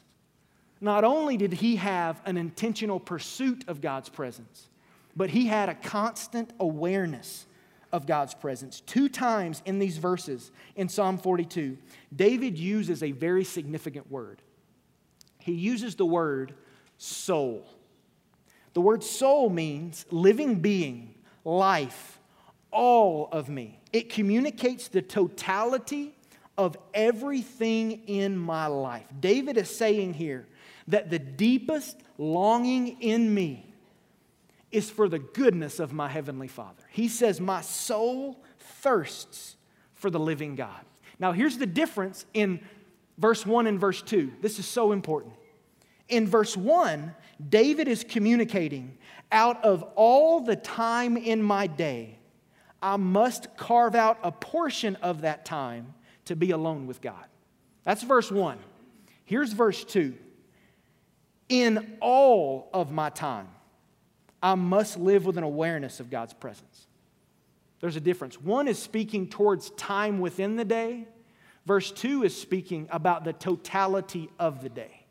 Not 0.81 1.05
only 1.05 1.37
did 1.37 1.53
he 1.53 1.77
have 1.77 2.21
an 2.25 2.35
intentional 2.35 2.99
pursuit 2.99 3.63
of 3.67 3.79
God's 3.79 4.09
presence, 4.09 4.67
but 5.15 5.29
he 5.29 5.47
had 5.47 5.69
a 5.69 5.75
constant 5.75 6.51
awareness 6.59 7.45
of 7.91 8.07
God's 8.07 8.33
presence. 8.33 8.81
Two 8.81 9.07
times 9.07 9.61
in 9.65 9.79
these 9.79 9.97
verses 9.97 10.51
in 10.75 10.89
Psalm 10.89 11.17
42, 11.17 11.77
David 12.15 12.57
uses 12.57 13.03
a 13.03 13.11
very 13.11 13.43
significant 13.43 14.09
word. 14.11 14.41
He 15.39 15.53
uses 15.53 15.95
the 15.95 16.05
word 16.05 16.55
soul. 16.97 17.67
The 18.73 18.81
word 18.81 19.03
soul 19.03 19.49
means 19.49 20.05
living 20.09 20.59
being, 20.59 21.13
life, 21.45 22.19
all 22.71 23.29
of 23.31 23.49
me. 23.49 23.79
It 23.91 24.09
communicates 24.09 24.87
the 24.87 25.03
totality 25.03 26.15
of 26.57 26.75
everything 26.93 28.03
in 28.07 28.37
my 28.37 28.65
life. 28.65 29.05
David 29.19 29.57
is 29.57 29.69
saying 29.69 30.15
here 30.15 30.47
that 30.87 31.11
the 31.11 31.19
deepest 31.19 31.99
longing 32.17 33.01
in 33.01 33.31
me 33.33 33.72
is 34.73 34.89
for 34.89 35.07
the 35.07 35.19
goodness 35.19 35.79
of 35.79 35.93
my 35.93 36.09
heavenly 36.09 36.47
Father. 36.47 36.83
He 36.89 37.07
says, 37.07 37.39
My 37.39 37.61
soul 37.61 38.43
thirsts 38.59 39.55
for 39.93 40.09
the 40.09 40.19
living 40.19 40.55
God. 40.55 40.81
Now, 41.19 41.31
here's 41.31 41.57
the 41.57 41.67
difference 41.67 42.25
in 42.33 42.59
verse 43.17 43.45
1 43.45 43.67
and 43.67 43.79
verse 43.79 44.01
2. 44.01 44.33
This 44.41 44.59
is 44.59 44.65
so 44.65 44.91
important. 44.91 45.33
In 46.09 46.27
verse 46.27 46.57
1, 46.57 47.13
David 47.49 47.87
is 47.87 48.03
communicating 48.03 48.97
out 49.31 49.63
of 49.63 49.83
all 49.95 50.41
the 50.41 50.55
time 50.55 51.17
in 51.17 51.41
my 51.41 51.67
day, 51.67 52.17
I 52.81 52.97
must 52.97 53.55
carve 53.55 53.95
out 53.95 54.19
a 54.23 54.31
portion 54.31 54.95
of 54.97 55.21
that 55.21 55.45
time 55.45 55.93
to 56.25 56.35
be 56.35 56.51
alone 56.51 56.87
with 56.87 56.99
God. 56.99 57.25
That's 57.83 58.03
verse 58.03 58.31
1. 58.31 58.57
Here's 59.23 59.53
verse 59.53 59.83
2. 59.83 60.15
In 61.49 61.97
all 62.01 62.69
of 62.73 62.91
my 62.91 63.09
time, 63.09 63.47
I 64.43 64.55
must 64.55 64.99
live 64.99 65.25
with 65.25 65.37
an 65.37 65.43
awareness 65.43 66.01
of 66.01 66.09
God's 66.11 66.33
presence. 66.33 66.87
There's 67.79 67.95
a 67.95 68.01
difference. 68.01 68.39
One 68.39 68.67
is 68.67 68.77
speaking 68.77 69.29
towards 69.29 69.69
time 69.71 70.19
within 70.19 70.57
the 70.57 70.65
day, 70.65 71.07
verse 71.65 71.91
2 71.91 72.23
is 72.23 72.39
speaking 72.39 72.87
about 72.91 73.23
the 73.23 73.33
totality 73.33 74.29
of 74.37 74.61
the 74.61 74.69
day. 74.69 75.05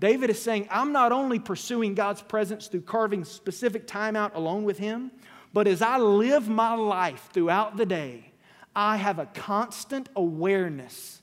David 0.00 0.30
is 0.30 0.40
saying, 0.40 0.68
I'm 0.70 0.92
not 0.92 1.12
only 1.12 1.38
pursuing 1.38 1.94
God's 1.94 2.22
presence 2.22 2.66
through 2.66 2.82
carving 2.82 3.24
specific 3.24 3.86
time 3.86 4.16
out 4.16 4.34
alone 4.34 4.64
with 4.64 4.78
Him, 4.78 5.10
but 5.52 5.66
as 5.66 5.80
I 5.80 5.98
live 5.98 6.48
my 6.48 6.74
life 6.74 7.30
throughout 7.32 7.76
the 7.76 7.86
day, 7.86 8.32
I 8.74 8.96
have 8.96 9.18
a 9.18 9.26
constant 9.26 10.08
awareness 10.14 11.22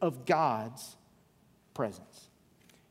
of 0.00 0.24
God's 0.24 0.96
presence. 1.74 2.11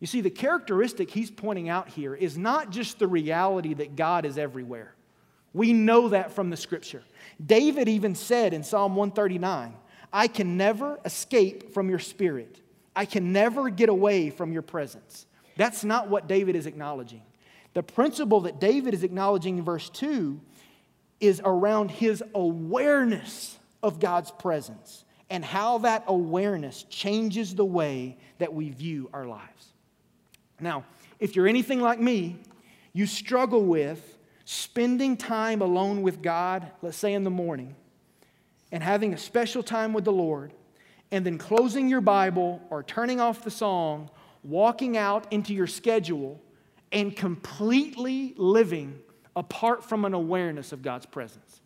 You 0.02 0.08
see, 0.08 0.22
the 0.22 0.32
characteristic 0.32 1.12
he's 1.12 1.32
pointing 1.32 1.70
out 1.70 1.88
here 1.88 2.16
is 2.16 2.38
not 2.38 2.72
just 2.72 2.98
the 2.98 3.08
reality 3.08 3.76
that 3.76 3.96
God 3.96 4.26
is 4.26 4.38
everywhere. 4.38 4.96
We 5.54 5.74
know 5.74 6.10
that 6.10 6.32
from 6.32 6.50
the 6.50 6.58
scripture. 6.58 7.04
David 7.44 7.88
even 7.88 8.16
said 8.16 8.54
in 8.54 8.64
Psalm 8.64 8.96
139, 8.96 9.76
I 10.12 10.28
can 10.28 10.58
never 10.58 11.00
escape 11.06 11.72
from 11.72 11.88
your 11.88 12.00
spirit. 12.00 12.60
I 12.96 13.06
can 13.06 13.32
never 13.32 13.70
get 13.70 13.90
away 13.90 14.32
from 14.32 14.52
your 14.52 14.64
presence. 14.64 15.28
That's 15.56 15.84
not 15.84 16.10
what 16.10 16.28
David 16.28 16.56
is 16.56 16.66
acknowledging. 16.66 17.22
The 17.74 17.84
principle 17.84 18.42
that 18.42 18.60
David 18.60 18.96
is 18.96 19.04
acknowledging 19.04 19.60
in 19.60 19.64
verse 19.64 19.90
2 19.90 20.42
is 21.20 21.42
around 21.46 21.92
his 21.92 22.24
awareness 22.34 23.60
of 23.84 24.00
God's 24.00 24.32
presence 24.32 25.06
and 25.30 25.46
how 25.46 25.78
that 25.80 26.06
awareness 26.08 26.84
changes 26.90 27.54
the 27.54 27.64
way 27.64 28.18
that 28.40 28.54
we 28.54 28.72
view 28.72 29.10
our 29.14 29.26
lives. 29.26 29.70
Now, 30.62 30.86
if 31.19 31.36
you're 31.36 31.47
anything 31.47 31.82
like 31.82 32.00
me, 32.00 32.38
you 32.93 33.06
struggle 33.06 33.65
with 33.65 34.17
spending 34.45 35.17
time 35.17 35.62
alone 35.62 36.02
with 36.02 36.21
God, 36.21 36.71
let's 36.82 36.97
say 36.97 37.13
in 37.13 37.24
the 37.24 37.30
morning, 37.30 37.76
and 38.71 38.84
having 38.84 39.13
a 39.13 39.17
special 39.17 39.63
time 39.63 39.93
with 39.93 40.06
the 40.06 40.12
Lord, 40.12 40.54
and 41.12 41.26
then 41.26 41.38
closing 41.38 41.89
your 41.89 42.02
Bible 42.02 42.62
or 42.69 42.84
turning 42.84 43.19
off 43.19 43.43
the 43.43 43.52
song, 43.52 44.10
walking 44.43 44.97
out 44.97 45.32
into 45.32 45.54
your 45.54 45.67
schedule, 45.67 46.41
and 46.91 47.15
completely 47.15 48.34
living 48.38 49.00
apart 49.36 49.84
from 49.84 50.06
an 50.06 50.13
awareness 50.13 50.71
of 50.71 50.82
God's 50.82 51.06
presence. 51.06 51.62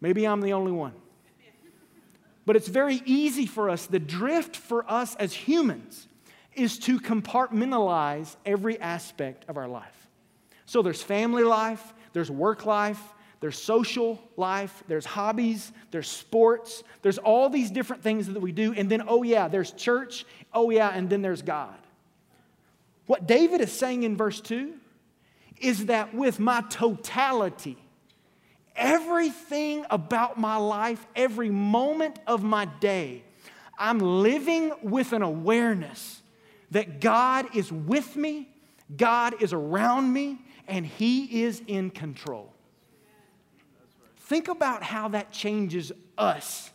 Maybe 0.00 0.26
I'm 0.26 0.40
the 0.40 0.52
only 0.52 0.72
one. 0.72 0.92
But 2.46 2.56
it's 2.56 2.68
very 2.68 3.02
easy 3.04 3.46
for 3.46 3.70
us, 3.70 3.86
the 3.86 3.98
drift 3.98 4.56
for 4.56 4.90
us 4.90 5.14
as 5.16 5.32
humans 5.32 6.08
is 6.54 6.78
to 6.80 7.00
compartmentalize 7.00 8.36
every 8.44 8.80
aspect 8.80 9.44
of 9.48 9.56
our 9.56 9.68
life. 9.68 10.08
So 10.66 10.82
there's 10.82 11.02
family 11.02 11.44
life, 11.44 11.94
there's 12.12 12.30
work 12.30 12.66
life, 12.66 13.00
there's 13.40 13.60
social 13.60 14.20
life, 14.36 14.84
there's 14.86 15.06
hobbies, 15.06 15.72
there's 15.90 16.08
sports, 16.08 16.82
there's 17.02 17.18
all 17.18 17.48
these 17.48 17.70
different 17.70 18.02
things 18.02 18.26
that 18.26 18.40
we 18.40 18.52
do. 18.52 18.74
And 18.74 18.90
then, 18.90 19.02
oh 19.08 19.22
yeah, 19.22 19.48
there's 19.48 19.72
church, 19.72 20.26
oh 20.52 20.70
yeah, 20.70 20.90
and 20.90 21.08
then 21.08 21.22
there's 21.22 21.42
God. 21.42 21.74
What 23.06 23.26
David 23.26 23.60
is 23.60 23.72
saying 23.72 24.02
in 24.02 24.16
verse 24.16 24.40
2 24.40 24.74
is 25.58 25.86
that 25.86 26.14
with 26.14 26.38
my 26.38 26.62
totality, 26.68 27.78
everything 28.76 29.84
about 29.90 30.38
my 30.38 30.56
life, 30.56 31.04
every 31.16 31.50
moment 31.50 32.18
of 32.26 32.42
my 32.42 32.66
day, 32.66 33.24
I'm 33.78 33.98
living 33.98 34.72
with 34.82 35.12
an 35.12 35.22
awareness 35.22 36.22
that 36.70 37.00
God 37.00 37.54
is 37.54 37.72
with 37.72 38.16
me, 38.16 38.48
God 38.96 39.42
is 39.42 39.52
around 39.52 40.12
me, 40.12 40.38
and 40.68 40.86
He 40.86 41.42
is 41.42 41.62
in 41.66 41.90
control. 41.90 42.52
Think 44.16 44.48
about 44.48 44.82
how 44.82 45.08
that 45.08 45.32
changes 45.32 45.90
us 46.16 46.70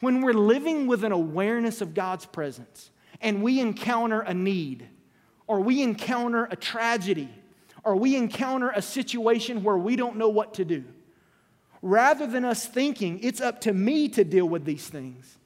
when 0.00 0.20
we're 0.20 0.34
living 0.34 0.86
with 0.86 1.04
an 1.04 1.12
awareness 1.12 1.80
of 1.80 1.94
God's 1.94 2.26
presence 2.26 2.90
and 3.20 3.42
we 3.42 3.60
encounter 3.60 4.20
a 4.20 4.32
need, 4.32 4.88
or 5.46 5.60
we 5.60 5.82
encounter 5.82 6.48
a 6.50 6.56
tragedy, 6.56 7.28
or 7.84 7.96
we 7.96 8.16
encounter 8.16 8.70
a 8.70 8.82
situation 8.82 9.62
where 9.62 9.76
we 9.76 9.96
don't 9.96 10.16
know 10.16 10.28
what 10.28 10.54
to 10.54 10.64
do. 10.64 10.84
Rather 11.82 12.26
than 12.26 12.44
us 12.44 12.66
thinking 12.66 13.20
it's 13.22 13.40
up 13.40 13.60
to 13.62 13.72
me 13.72 14.08
to 14.08 14.24
deal 14.24 14.48
with 14.48 14.64
these 14.64 14.88
things, 14.88 15.38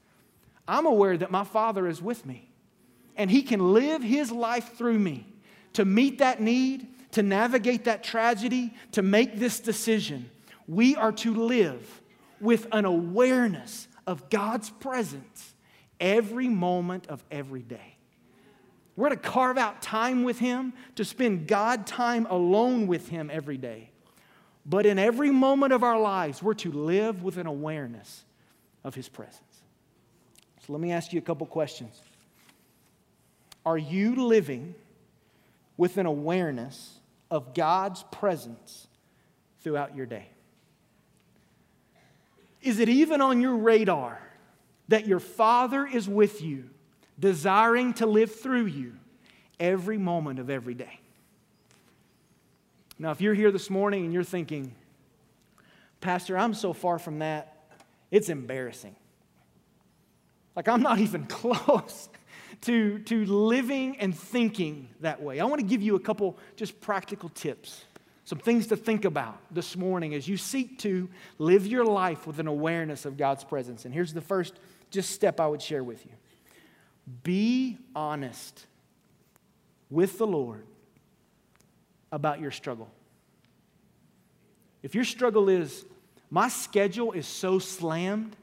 I'm 0.67 0.85
aware 0.85 1.17
that 1.17 1.31
my 1.31 1.43
Father 1.43 1.87
is 1.87 2.01
with 2.01 2.25
me 2.25 2.44
and 3.15 3.29
He 3.29 3.41
can 3.41 3.73
live 3.73 4.03
His 4.03 4.31
life 4.31 4.77
through 4.77 4.99
me 4.99 5.25
to 5.73 5.85
meet 5.85 6.19
that 6.19 6.41
need, 6.41 6.87
to 7.11 7.23
navigate 7.23 7.85
that 7.85 8.03
tragedy, 8.03 8.73
to 8.93 9.01
make 9.01 9.37
this 9.37 9.59
decision. 9.59 10.29
We 10.67 10.95
are 10.95 11.11
to 11.13 11.33
live 11.33 12.01
with 12.39 12.67
an 12.71 12.85
awareness 12.85 13.87
of 14.07 14.29
God's 14.29 14.69
presence 14.69 15.53
every 15.99 16.47
moment 16.47 17.07
of 17.07 17.23
every 17.31 17.61
day. 17.61 17.95
We're 18.95 19.09
to 19.09 19.17
carve 19.17 19.57
out 19.57 19.81
time 19.81 20.23
with 20.23 20.39
Him, 20.39 20.73
to 20.95 21.03
spend 21.03 21.47
God 21.47 21.85
time 21.85 22.25
alone 22.29 22.87
with 22.87 23.09
Him 23.09 23.29
every 23.31 23.57
day. 23.57 23.91
But 24.65 24.85
in 24.85 24.97
every 24.97 25.31
moment 25.31 25.73
of 25.73 25.83
our 25.83 25.99
lives, 25.99 26.41
we're 26.41 26.53
to 26.55 26.71
live 26.71 27.21
with 27.21 27.37
an 27.37 27.45
awareness 27.45 28.23
of 28.83 28.95
His 28.95 29.09
presence. 29.09 29.41
So 30.65 30.73
let 30.73 30.81
me 30.81 30.91
ask 30.91 31.13
you 31.13 31.19
a 31.19 31.21
couple 31.21 31.45
questions. 31.45 32.01
Are 33.65 33.77
you 33.77 34.27
living 34.27 34.75
with 35.77 35.97
an 35.97 36.05
awareness 36.05 36.99
of 37.31 37.53
God's 37.53 38.03
presence 38.11 38.87
throughout 39.61 39.95
your 39.95 40.05
day? 40.05 40.27
Is 42.61 42.79
it 42.79 42.89
even 42.89 43.21
on 43.21 43.41
your 43.41 43.55
radar 43.55 44.19
that 44.87 45.07
your 45.07 45.19
Father 45.19 45.85
is 45.85 46.07
with 46.07 46.41
you, 46.41 46.69
desiring 47.19 47.93
to 47.95 48.05
live 48.05 48.33
through 48.33 48.65
you 48.65 48.93
every 49.59 49.97
moment 49.97 50.39
of 50.39 50.49
every 50.49 50.73
day? 50.73 50.99
Now, 52.97 53.11
if 53.11 53.19
you're 53.19 53.33
here 53.33 53.51
this 53.51 53.69
morning 53.69 54.05
and 54.05 54.13
you're 54.13 54.23
thinking, 54.23 54.73
Pastor, 56.01 56.37
I'm 56.37 56.53
so 56.53 56.71
far 56.71 56.97
from 56.97 57.19
that, 57.19 57.55
it's 58.09 58.29
embarrassing. 58.29 58.95
Like, 60.55 60.67
I'm 60.67 60.81
not 60.81 60.99
even 60.99 61.25
close 61.27 62.09
to, 62.61 62.99
to 62.99 63.25
living 63.25 63.97
and 63.97 64.17
thinking 64.17 64.89
that 65.01 65.21
way. 65.21 65.39
I 65.39 65.45
want 65.45 65.59
to 65.59 65.65
give 65.65 65.81
you 65.81 65.95
a 65.95 65.99
couple 65.99 66.37
just 66.55 66.79
practical 66.81 67.29
tips, 67.29 67.85
some 68.23 68.39
things 68.39 68.67
to 68.67 68.75
think 68.75 69.05
about 69.05 69.39
this 69.51 69.75
morning 69.75 70.13
as 70.13 70.27
you 70.27 70.37
seek 70.37 70.79
to 70.79 71.09
live 71.37 71.67
your 71.67 71.85
life 71.85 72.27
with 72.27 72.39
an 72.39 72.47
awareness 72.47 73.05
of 73.05 73.17
God's 73.17 73.43
presence. 73.43 73.85
And 73.85 73.93
here's 73.93 74.13
the 74.13 74.21
first 74.21 74.59
just 74.91 75.11
step 75.11 75.39
I 75.39 75.47
would 75.47 75.61
share 75.61 75.83
with 75.83 76.05
you 76.05 76.11
be 77.23 77.77
honest 77.95 78.65
with 79.89 80.17
the 80.17 80.25
Lord 80.25 80.65
about 82.11 82.39
your 82.39 82.51
struggle. 82.51 82.89
If 84.81 84.95
your 84.95 85.03
struggle 85.03 85.49
is, 85.49 85.85
my 86.29 86.47
schedule 86.47 87.11
is 87.11 87.27
so 87.27 87.59
slammed, 87.59 88.35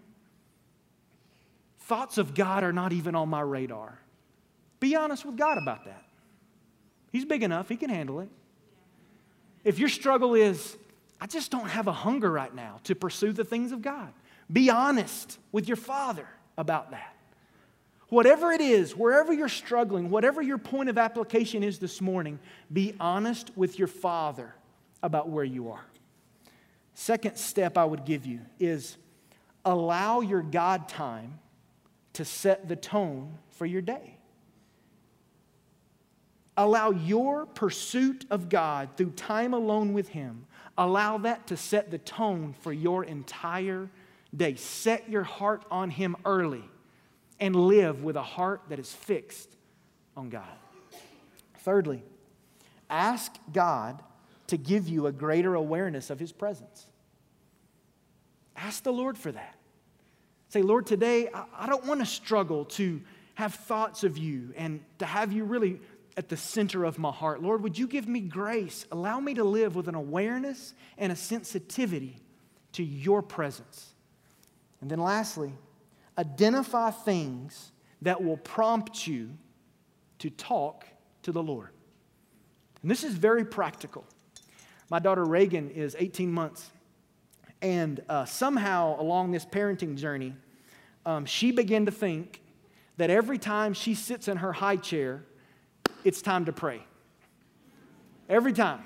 thoughts 1.81 2.19
of 2.19 2.35
God 2.35 2.65
are 2.65 2.73
not 2.73 2.93
even 2.93 3.15
on 3.15 3.29
my 3.29 3.41
radar. 3.41 3.99
Be 4.83 4.97
honest 4.97 5.25
with 5.25 5.37
God 5.37 5.59
about 5.59 5.85
that. 5.85 6.03
He's 7.13 7.25
big 7.25 7.45
enough, 7.45 7.69
He 7.69 7.77
can 7.77 7.89
handle 7.89 8.19
it. 8.19 8.29
If 9.63 9.79
your 9.79 9.89
struggle 9.89 10.35
is, 10.35 10.77
I 11.21 11.29
just 11.29 11.53
don't 11.53 11.69
have 11.69 11.87
a 11.87 11.93
hunger 11.93 12.29
right 12.29 12.53
now 12.53 12.81
to 12.85 12.97
pursue 12.97 13.33
the 13.33 13.45
things 13.45 13.71
of 13.71 13.81
God, 13.81 14.13
be 14.53 14.71
honest 14.71 15.39
with 15.53 15.69
your 15.69 15.77
Father 15.77 16.27
about 16.59 16.91
that. 16.91 17.15
Whatever 18.09 18.51
it 18.51 18.61
is, 18.61 18.97
wherever 18.97 19.33
you're 19.33 19.49
struggling, 19.49 20.11
whatever 20.11 20.43
your 20.43 20.59
point 20.59 20.89
of 20.89 20.99
application 20.99 21.63
is 21.63 21.79
this 21.79 22.01
morning, 22.01 22.41
be 22.73 22.97
honest 22.99 23.53
with 23.55 23.79
your 23.79 23.87
Father 23.87 24.53
about 25.01 25.29
where 25.29 25.45
you 25.45 25.71
are. 25.71 25.87
Second 26.95 27.37
step 27.37 27.79
I 27.79 27.85
would 27.85 28.05
give 28.05 28.27
you 28.27 28.41
is 28.59 28.97
allow 29.65 30.23
your 30.23 30.43
God 30.43 30.89
time 30.89 31.39
to 32.15 32.25
set 32.25 32.69
the 32.69 32.75
tone 32.75 33.39
for 33.53 33.65
your 33.65 33.81
day. 33.81 34.17
Allow 36.57 36.91
your 36.91 37.47
pursuit 37.47 38.27
of 38.31 38.49
God 38.49 38.91
through 38.97 39.11
time 39.11 39.55
alone 39.55 39.93
with 39.93 40.09
Him, 40.09 40.47
allow 40.77 41.19
that 41.19 41.47
to 41.47 41.57
set 41.57 41.91
the 41.91 41.99
tone 41.99 42.55
for 42.61 42.73
your 42.73 43.05
entire 43.05 43.89
day. 44.37 44.55
Set 44.57 45.09
your 45.09 45.23
heart 45.23 45.65
on 45.71 45.91
Him 45.91 46.17
early 46.25 46.65
and 47.41 47.57
live 47.57 48.03
with 48.03 48.17
a 48.17 48.23
heart 48.23 48.63
that 48.69 48.79
is 48.79 48.93
fixed 48.93 49.49
on 50.17 50.29
God. 50.29 50.45
Thirdly, 51.59 52.03
ask 52.91 53.35
God 53.53 54.03
to 54.49 54.57
give 54.57 54.89
you 54.89 55.07
a 55.07 55.13
greater 55.13 55.55
awareness 55.55 56.11
of 56.11 56.21
His 56.21 56.33
presence. 56.33 56.87
Ask 58.57 58.83
the 58.83 58.93
Lord 58.93 59.17
for 59.17 59.33
that. 59.33 59.57
Say, 60.51 60.61
Lord, 60.61 60.87
today 60.87 61.31
I 61.57 61.67
don't 61.67 61.87
want 61.87 62.01
to 62.01 62.07
struggle 62.07 62.67
to 62.67 63.01
have 63.35 63.55
thoughts 63.55 64.05
of 64.05 64.19
you 64.19 64.53
and 64.57 64.81
to 64.99 65.07
have 65.07 65.33
you 65.33 65.45
really 65.45 65.81
at 66.17 66.29
the 66.29 66.37
center 66.37 66.85
of 66.85 66.99
my 66.99 67.11
heart. 67.11 67.43
Lord, 67.43 67.63
would 67.63 67.79
you 67.79 67.87
give 67.87 68.07
me 68.07 68.21
grace? 68.21 68.87
Allow 68.93 69.21
me 69.21 69.35
to 69.35 69.45
live 69.45 69.75
with 69.75 69.89
an 69.89 69.95
awareness 69.95 70.75
and 70.99 71.11
a 71.11 71.17
sensitivity 71.17 72.19
to 72.73 72.83
your 72.83 73.23
presence. 73.23 73.95
And 74.81 74.91
then 74.91 75.01
lastly, 75.01 75.53
identify 76.19 76.91
things 76.91 77.73
that 78.03 78.23
will 78.23 78.37
prompt 78.37 79.07
you 79.07 79.31
to 80.19 80.31
talk 80.31 80.87
to 81.23 81.33
the 81.33 81.43
Lord. 81.43 81.71
And 82.83 82.91
this 82.91 83.05
is 83.05 83.15
very 83.15 83.45
practical. 83.45 84.05
My 84.91 84.99
daughter 84.99 85.25
Reagan 85.25 85.71
is 85.71 85.97
18 85.99 86.31
months, 86.31 86.71
and 87.63 88.03
uh, 88.09 88.25
somehow 88.25 89.01
along 89.01 89.31
this 89.31 89.45
parenting 89.45 89.97
journey, 89.97 90.35
um, 91.07 91.25
she 91.25 91.53
began 91.53 91.87
to 91.87 91.93
think 91.93 92.43
that 92.97 93.09
every 93.09 93.39
time 93.39 93.73
she 93.73 93.95
sits 93.95 94.29
in 94.29 94.39
her 94.39 94.53
high 94.53 94.77
chair, 94.77 95.25
it's 96.05 96.23
time 96.23 96.45
to 96.47 96.53
pray. 96.53 96.83
Every 98.29 98.53
time. 98.53 98.85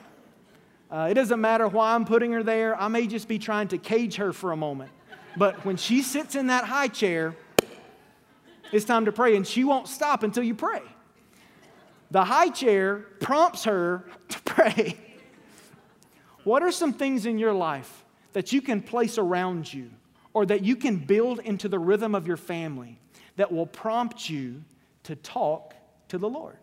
Uh, 0.91 1.09
it 1.11 1.15
doesn't 1.15 1.41
matter 1.41 1.67
why 1.67 1.95
I'm 1.95 2.05
putting 2.05 2.33
her 2.33 2.43
there. 2.43 2.81
I 2.81 2.89
may 2.89 3.07
just 3.07 3.27
be 3.27 3.39
trying 3.39 3.69
to 3.69 3.79
cage 3.79 4.17
her 4.17 4.33
for 4.33 4.53
a 4.53 4.57
moment. 4.57 4.91
But 5.37 5.65
when 5.65 5.77
she 5.77 6.03
sits 6.03 6.35
in 6.35 6.47
that 6.47 6.65
high 6.65 6.89
chair, 6.89 7.37
it's 8.73 8.85
time 8.85 9.05
to 9.05 9.13
pray, 9.13 9.37
and 9.37 9.47
she 9.47 9.65
won't 9.65 9.89
stop 9.89 10.23
until 10.23 10.43
you 10.43 10.55
pray. 10.55 10.83
The 12.11 12.25
high 12.25 12.51
chair 12.51 13.07
prompts 13.21 13.65
her 13.65 14.05
to 14.29 14.43
pray. 14.43 14.97
What 16.45 16.63
are 16.63 16.71
some 16.71 16.93
things 16.93 17.27
in 17.27 17.39
your 17.39 17.53
life 17.53 18.05
that 18.33 18.53
you 18.53 18.63
can 18.63 18.81
place 18.81 19.19
around 19.19 19.73
you 19.73 19.91
or 20.33 20.47
that 20.47 20.65
you 20.65 20.77
can 20.77 20.97
build 20.97 21.41
into 21.41 21.69
the 21.69 21.79
rhythm 21.79 22.15
of 22.15 22.27
your 22.27 22.37
family 22.37 23.01
that 23.35 23.51
will 23.51 23.67
prompt 23.67 24.31
you 24.31 24.63
to 25.03 25.17
talk 25.17 25.75
to 26.09 26.19
the 26.19 26.29
Lord? 26.29 26.59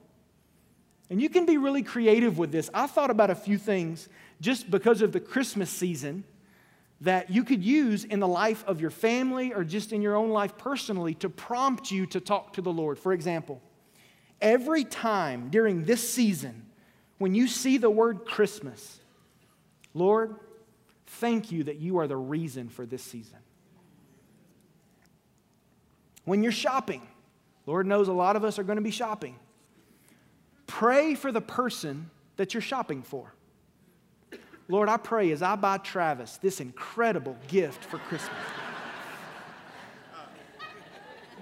And 1.13 1.21
you 1.21 1.30
can 1.30 1.45
be 1.45 1.58
really 1.58 1.84
creative 1.84 2.39
with 2.39 2.52
this. 2.52 2.71
I 2.73 2.88
thought 2.88 3.12
about 3.12 3.30
a 3.30 3.36
few 3.36 3.60
things 3.60 4.10
just 4.41 4.71
because 4.71 5.04
of 5.04 5.12
the 5.12 5.19
Christmas 5.19 5.69
season 5.69 6.23
that 7.02 7.30
you 7.30 7.43
could 7.43 7.63
use 7.63 8.04
in 8.04 8.19
the 8.19 8.28
life 8.28 8.63
of 8.65 8.82
your 8.82 8.89
family 8.89 9.54
or 9.54 9.63
just 9.63 9.93
in 9.93 10.02
your 10.02 10.15
own 10.15 10.32
life 10.32 10.58
personally 10.58 11.13
to 11.13 11.30
prompt 11.30 11.91
you 11.91 12.08
to 12.08 12.19
talk 12.19 12.54
to 12.54 12.63
the 12.63 12.73
Lord. 12.73 12.97
For 12.97 13.13
example, 13.13 13.62
every 14.41 14.84
time 14.84 15.49
during 15.52 15.86
this 15.86 16.10
season 16.10 16.65
when 17.19 17.36
you 17.36 17.47
see 17.47 17.78
the 17.78 17.91
word 17.91 18.26
Christmas, 18.26 18.99
Lord, 19.93 20.36
thank 21.06 21.52
you 21.52 21.65
that 21.65 21.78
you 21.78 21.99
are 21.99 22.08
the 22.08 22.17
reason 22.17 22.69
for 22.69 22.88
this 22.88 23.04
season. 23.04 23.38
When 26.26 26.41
you're 26.41 26.52
shopping, 26.52 27.08
Lord 27.67 27.86
knows 27.86 28.08
a 28.08 28.13
lot 28.13 28.36
of 28.36 28.43
us 28.43 28.58
are 28.58 28.63
going 28.63 28.78
to 28.78 28.82
be 28.82 28.89
shopping. 28.89 29.36
Pray 30.74 31.14
for 31.14 31.32
the 31.32 31.40
person 31.40 32.10
that 32.36 32.56
you're 32.56 32.62
shopping 32.62 33.04
for. 33.04 33.32
Lord, 34.68 34.90
I 34.90 34.98
pray 34.98 35.30
as 35.30 35.44
I 35.44 35.56
buy 35.56 35.78
Travis 35.78 36.38
this 36.38 36.60
incredible 36.60 37.38
gift 37.48 37.86
for 37.86 38.00
Christmas. 38.00 38.36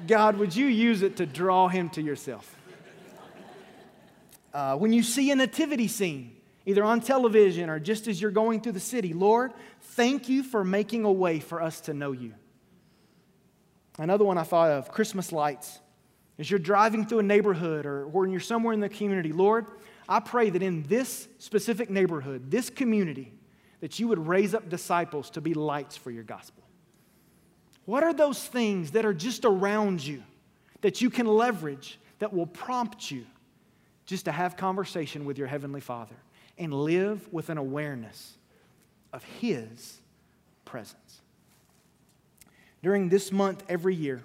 God, 0.06 0.36
would 0.38 0.54
you 0.54 0.66
use 0.66 1.02
it 1.02 1.16
to 1.16 1.26
draw 1.26 1.70
him 1.70 1.90
to 1.92 2.02
yourself? 2.02 2.54
Uh, 4.54 4.76
when 4.76 4.92
you 4.92 5.02
see 5.02 5.32
a 5.32 5.36
nativity 5.38 5.88
scene, 5.88 6.36
either 6.66 6.84
on 6.84 7.00
television 7.00 7.70
or 7.70 7.80
just 7.80 8.10
as 8.10 8.22
you're 8.22 8.32
going 8.32 8.60
through 8.60 8.74
the 8.74 8.82
city, 8.82 9.14
Lord, 9.14 9.54
thank 9.80 10.28
you 10.28 10.44
for 10.44 10.66
making 10.66 11.06
a 11.06 11.12
way 11.12 11.40
for 11.40 11.62
us 11.62 11.80
to 11.82 11.94
know 11.94 12.12
you. 12.12 12.34
Another 13.98 14.26
one 14.26 14.38
I 14.38 14.44
thought 14.44 14.72
of 14.72 14.92
Christmas 14.92 15.32
lights. 15.32 15.80
As 16.42 16.50
you're 16.50 16.58
driving 16.58 17.06
through 17.06 17.20
a 17.20 17.24
neighborhood 17.24 17.86
or 17.86 18.08
when 18.08 18.32
you're 18.32 18.40
somewhere 18.40 18.74
in 18.74 18.80
the 18.80 18.90
community, 18.90 19.32
Lord, 19.32 19.68
I 20.10 20.20
pray 20.20 20.50
that 20.50 20.64
in 20.64 20.82
this 20.88 21.28
specific 21.38 21.92
neighborhood, 21.92 22.50
this 22.50 22.72
community, 22.72 23.32
that 23.80 24.00
you 24.00 24.08
would 24.08 24.28
raise 24.28 24.56
up 24.56 24.68
disciples 24.68 25.30
to 25.30 25.42
be 25.42 25.54
lights 25.54 25.96
for 25.96 26.10
your 26.10 26.24
gospel. 26.24 26.64
What 27.86 28.04
are 28.04 28.12
those 28.12 28.44
things 28.44 28.90
that 28.92 29.06
are 29.06 29.14
just 29.14 29.46
around 29.46 30.04
you 30.04 30.24
that 30.82 31.00
you 31.00 31.12
can 31.12 31.28
leverage 31.28 32.00
that 32.18 32.34
will 32.34 32.48
prompt 32.48 33.12
you 33.12 33.28
just 34.08 34.26
to 34.26 34.32
have 34.32 34.58
conversation 34.58 35.26
with 35.26 35.38
your 35.38 35.48
heavenly 35.48 35.80
Father 35.80 36.16
and 36.58 36.74
live 36.74 37.32
with 37.32 37.52
an 37.52 37.60
awareness 37.60 38.36
of 39.14 39.24
his 39.24 40.02
presence? 40.66 41.22
During 42.82 43.10
this 43.10 43.32
month 43.32 43.64
every 43.70 43.94
year, 43.94 44.24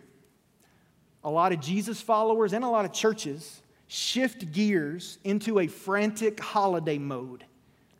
a 1.26 1.30
lot 1.30 1.52
of 1.52 1.60
Jesus 1.60 2.00
followers 2.00 2.52
and 2.52 2.64
a 2.64 2.68
lot 2.68 2.84
of 2.84 2.92
churches 2.92 3.60
shift 3.88 4.52
gears 4.52 5.18
into 5.24 5.58
a 5.58 5.66
frantic 5.66 6.38
holiday 6.38 6.98
mode. 6.98 7.44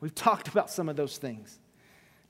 We've 0.00 0.14
talked 0.14 0.46
about 0.46 0.70
some 0.70 0.88
of 0.88 0.94
those 0.94 1.18
things. 1.18 1.58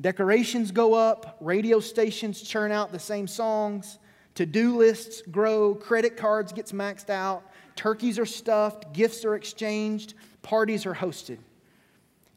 Decorations 0.01 0.71
go 0.71 0.95
up, 0.95 1.37
radio 1.41 1.81
stations 1.81 2.41
churn 2.41 2.73
out 2.73 2.93
the 2.93 2.99
same 2.99 3.27
songs, 3.27 3.99
to-do 4.35 4.79
lists 4.79 5.21
grow, 5.31 5.75
credit 5.75 6.17
cards 6.17 6.53
gets 6.53 6.73
maxed 6.73 7.11
out, 7.11 7.43
turkeys 7.77 8.19
are 8.19 8.27
stuffed, 8.27 8.95
gifts 8.95 9.23
are 9.25 9.35
exchanged, 9.35 10.15
parties 10.41 10.87
are 10.87 10.95
hosted. 10.95 11.39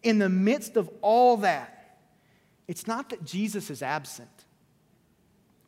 In 0.04 0.20
the 0.20 0.30
midst 0.30 0.76
of 0.76 0.90
all 1.02 1.38
that, 1.38 1.98
it's 2.68 2.88
not 2.88 3.10
that 3.10 3.24
Jesus 3.24 3.70
is 3.70 3.82
absent. 3.82 4.30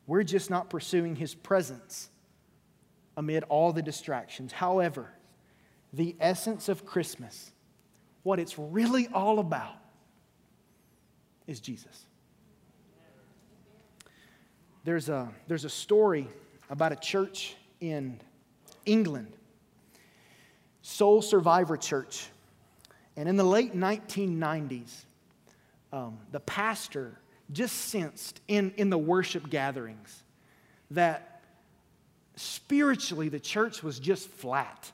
We're 0.07 0.23
just 0.23 0.49
not 0.49 0.69
pursuing 0.69 1.15
his 1.15 1.33
presence 1.33 2.09
amid 3.21 3.43
all 3.49 3.71
the 3.71 3.83
distractions. 3.83 4.51
However, 4.51 5.07
the 5.93 6.15
essence 6.19 6.69
of 6.69 6.87
Christmas 6.87 7.51
what 8.23 8.39
it's 8.39 8.57
really 8.57 9.07
all 9.13 9.37
about 9.37 9.75
is 11.45 11.59
Jesus. 11.59 12.05
There's 14.83 15.07
a, 15.09 15.29
there's 15.47 15.65
a 15.65 15.69
story 15.69 16.27
about 16.69 16.91
a 16.91 16.95
church 16.95 17.55
in 17.79 18.19
England, 18.87 19.33
Soul 20.81 21.21
Survivor 21.21 21.77
Church. 21.77 22.27
And 23.15 23.29
in 23.29 23.35
the 23.35 23.43
late 23.43 23.75
1990s, 23.75 25.05
um, 25.93 26.17
the 26.31 26.39
pastor 26.39 27.19
just 27.51 27.75
sensed 27.75 28.41
in, 28.47 28.73
in 28.77 28.89
the 28.89 28.97
worship 28.97 29.47
gatherings 29.49 30.23
that 30.89 31.30
spiritually 32.35 33.29
the 33.29 33.39
church 33.39 33.83
was 33.83 33.99
just 33.99 34.29
flat. 34.29 34.91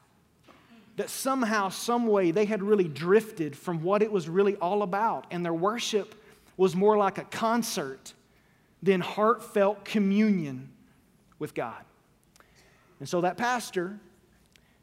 That 0.95 1.09
somehow, 1.09 1.69
some 1.69 2.07
way, 2.07 2.31
they 2.31 2.45
had 2.45 2.63
really 2.63 2.88
drifted 2.88 3.55
from 3.55 3.83
what 3.83 4.01
it 4.01 4.11
was 4.11 4.27
really 4.27 4.55
all 4.55 4.81
about. 4.81 5.27
And 5.29 5.45
their 5.45 5.53
worship 5.53 6.15
was 6.57 6.75
more 6.75 6.97
like 6.97 7.19
a 7.19 7.23
concert 7.23 8.13
than 8.81 9.01
heartfelt 9.01 9.85
communion 9.85 10.69
with 11.38 11.53
God. 11.53 11.83
And 12.99 13.07
so 13.07 13.21
that 13.21 13.38
pastor, 13.38 13.99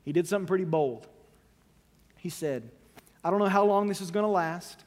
he 0.04 0.12
did 0.12 0.28
something 0.28 0.46
pretty 0.46 0.64
bold. 0.64 1.08
He 2.16 2.28
said, 2.28 2.70
I 3.24 3.30
don't 3.30 3.40
know 3.40 3.46
how 3.46 3.64
long 3.64 3.88
this 3.88 4.00
is 4.00 4.10
going 4.10 4.24
to 4.24 4.30
last, 4.30 4.84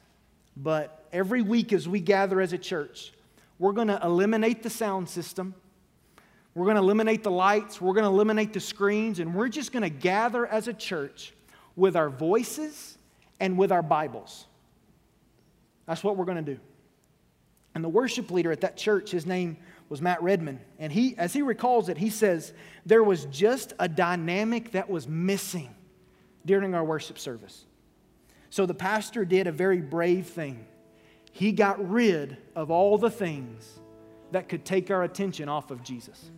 but 0.56 1.06
every 1.12 1.42
week 1.42 1.72
as 1.72 1.88
we 1.88 2.00
gather 2.00 2.40
as 2.40 2.52
a 2.52 2.58
church, 2.58 3.12
we're 3.58 3.72
going 3.72 3.88
to 3.88 4.00
eliminate 4.02 4.62
the 4.62 4.70
sound 4.70 5.08
system. 5.08 5.54
We're 6.58 6.64
going 6.64 6.76
to 6.76 6.82
eliminate 6.82 7.22
the 7.22 7.30
lights. 7.30 7.80
We're 7.80 7.92
going 7.92 8.04
to 8.04 8.10
eliminate 8.10 8.52
the 8.52 8.58
screens. 8.58 9.20
And 9.20 9.32
we're 9.32 9.48
just 9.48 9.70
going 9.70 9.84
to 9.84 9.88
gather 9.88 10.44
as 10.44 10.66
a 10.66 10.72
church 10.72 11.32
with 11.76 11.94
our 11.94 12.10
voices 12.10 12.98
and 13.38 13.56
with 13.56 13.70
our 13.70 13.80
Bibles. 13.80 14.44
That's 15.86 16.02
what 16.02 16.16
we're 16.16 16.24
going 16.24 16.44
to 16.44 16.54
do. 16.54 16.60
And 17.76 17.84
the 17.84 17.88
worship 17.88 18.32
leader 18.32 18.50
at 18.50 18.62
that 18.62 18.76
church, 18.76 19.12
his 19.12 19.24
name 19.24 19.56
was 19.88 20.02
Matt 20.02 20.20
Redman. 20.20 20.58
And 20.80 20.92
he, 20.92 21.16
as 21.16 21.32
he 21.32 21.42
recalls 21.42 21.88
it, 21.88 21.96
he 21.96 22.10
says, 22.10 22.52
there 22.84 23.04
was 23.04 23.26
just 23.26 23.72
a 23.78 23.88
dynamic 23.88 24.72
that 24.72 24.90
was 24.90 25.06
missing 25.06 25.72
during 26.44 26.74
our 26.74 26.82
worship 26.82 27.20
service. 27.20 27.66
So 28.50 28.66
the 28.66 28.74
pastor 28.74 29.24
did 29.24 29.46
a 29.46 29.52
very 29.52 29.80
brave 29.80 30.26
thing. 30.26 30.66
He 31.30 31.52
got 31.52 31.88
rid 31.88 32.36
of 32.56 32.72
all 32.72 32.98
the 32.98 33.10
things 33.12 33.78
that 34.32 34.48
could 34.48 34.64
take 34.64 34.90
our 34.90 35.04
attention 35.04 35.48
off 35.48 35.70
of 35.70 35.84
Jesus. 35.84 36.32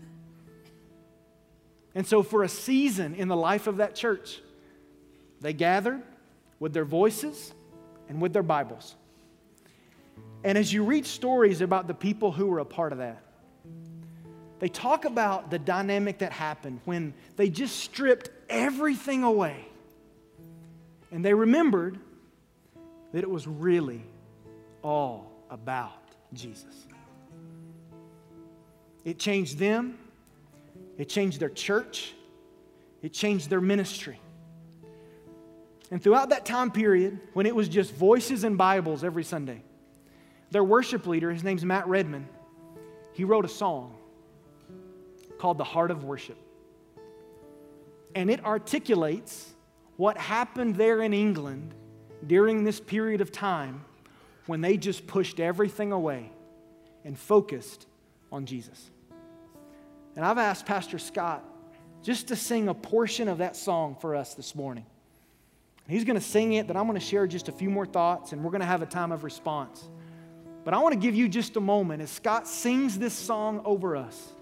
And 1.95 2.07
so, 2.07 2.22
for 2.22 2.43
a 2.43 2.49
season 2.49 3.14
in 3.14 3.28
the 3.28 3.36
life 3.36 3.66
of 3.66 3.78
that 3.78 3.95
church, 3.95 4.41
they 5.41 5.53
gathered 5.53 6.03
with 6.59 6.72
their 6.72 6.84
voices 6.84 7.53
and 8.09 8.20
with 8.20 8.32
their 8.32 8.43
Bibles. 8.43 8.95
And 10.45 10.57
as 10.57 10.72
you 10.72 10.84
read 10.84 11.07
stories 11.07 11.61
about 11.61 11.86
the 11.86 11.95
people 11.95 12.32
who 12.32 12.47
were 12.47 12.61
a 12.61 12.64
part 12.64 12.93
of 12.93 12.99
that, 12.99 13.22
they 14.59 14.68
talk 14.68 15.07
about 15.07 15.51
the 15.51 15.59
dynamic 15.59 16.18
that 16.18 16.32
happened 16.32 16.80
when 16.84 17.14
they 17.36 17.49
just 17.49 17.76
stripped 17.76 18.30
everything 18.49 19.22
away. 19.24 19.66
And 21.11 21.24
they 21.24 21.34
remembered 21.34 21.99
that 23.12 23.22
it 23.22 23.30
was 23.30 23.47
really 23.47 24.03
all 24.82 25.32
about 25.51 25.93
Jesus. 26.32 26.86
It 29.05 29.18
changed 29.18 29.59
them, 29.59 29.99
it 31.01 31.09
changed 31.09 31.40
their 31.40 31.51
church, 31.51 32.14
it 33.03 33.12
changed 33.12 33.48
their 33.48 33.61
ministry. 33.61 34.20
And 35.90 36.03
throughout 36.03 36.28
that 36.28 36.44
time 36.44 36.70
period, 36.70 37.18
when 37.32 37.46
it 37.46 37.55
was 37.55 37.68
just 37.68 37.94
voices 37.94 38.44
and 38.44 38.57
Bibles 38.57 39.03
every 39.03 39.24
Sunday, 39.24 39.62
their 40.51 40.62
worship 40.62 41.07
leader, 41.07 41.30
his 41.30 41.42
name's 41.42 41.64
Matt 41.64 41.88
Redman, 41.88 42.28
he 43.12 43.24
wrote 43.24 43.44
a 43.44 43.48
song 43.48 43.96
called 45.38 45.59
The 45.59 45.64
Heart 45.64 45.90
of 45.90 46.05
Worship. 46.05 46.36
And 48.14 48.30
it 48.30 48.44
articulates 48.44 49.55
what 49.96 50.18
happened 50.18 50.76
there 50.76 51.03
in 51.03 51.12
England 51.12 51.74
during 52.26 52.64
this 52.64 52.78
period 52.78 53.20
of 53.20 53.32
time 53.32 53.84
when 54.46 54.61
they 54.61 54.76
just 54.76 55.07
pushed 55.07 55.40
everything 55.40 55.92
away 55.92 56.30
and 57.05 57.18
focused 57.18 57.86
on 58.30 58.46
Jesus. 58.46 58.90
And 60.21 60.27
I've 60.27 60.37
asked 60.37 60.66
Pastor 60.66 60.99
Scott 60.99 61.43
just 62.03 62.29
to 62.29 62.37
sing 62.37 62.68
a 62.68 62.75
portion 62.75 63.27
of 63.27 63.39
that 63.39 63.57
song 63.57 63.97
for 63.99 64.14
us 64.14 64.35
this 64.35 64.55
morning. 64.55 64.85
He's 65.89 66.05
going 66.05 66.18
to 66.18 66.21
sing 66.21 66.53
it, 66.53 66.66
but 66.66 66.77
I'm 66.77 66.87
going 66.87 67.01
to 67.01 67.05
share 67.07 67.27
just 67.27 67.49
a 67.49 67.53
few 67.53 67.71
more 67.71 67.87
thoughts 67.87 68.33
and 68.33 68.45
we're 68.45 68.51
going 68.51 68.61
to 68.61 68.66
have 68.66 68.83
a 68.83 68.87
time 68.87 69.12
of 69.12 69.25
response. 69.25 69.89
But 70.62 70.75
I 70.75 70.79
want 70.81 70.93
to 70.93 71.01
give 71.01 71.14
you 71.14 71.27
just 71.27 71.57
a 71.57 71.61
moment 71.61 72.03
as 72.03 72.11
Scott 72.11 72.47
sings 72.47 72.99
this 72.99 73.14
song 73.14 73.62
over 73.64 73.97
us, 73.97 74.33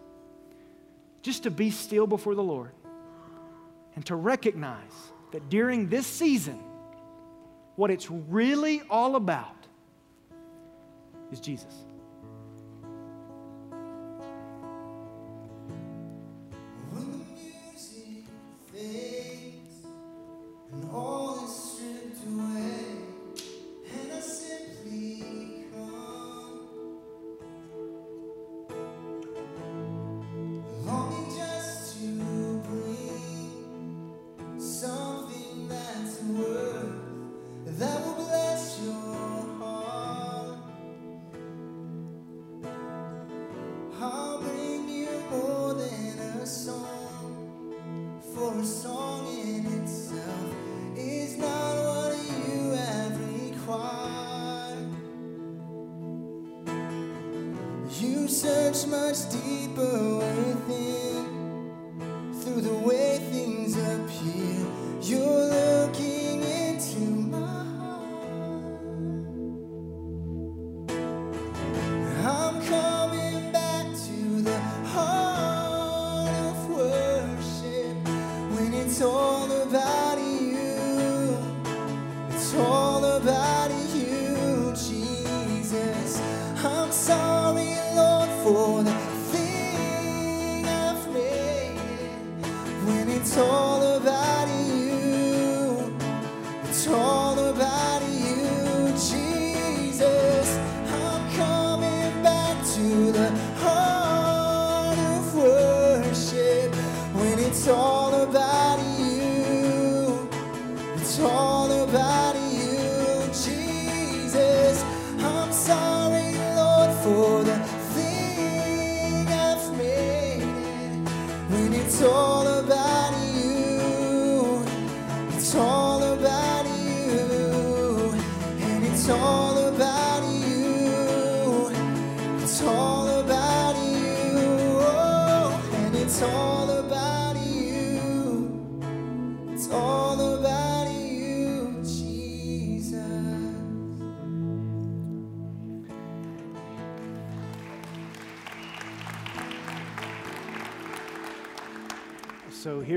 just 1.22 1.44
to 1.44 1.50
be 1.52 1.70
still 1.70 2.08
before 2.08 2.34
the 2.34 2.42
Lord 2.42 2.72
and 3.94 4.04
to 4.06 4.16
recognize 4.16 5.12
that 5.30 5.48
during 5.48 5.88
this 5.88 6.08
season, 6.08 6.58
what 7.76 7.92
it's 7.92 8.10
really 8.10 8.82
all 8.90 9.14
about 9.14 9.54
is 11.30 11.38
Jesus. 11.38 11.84
For 20.98 21.27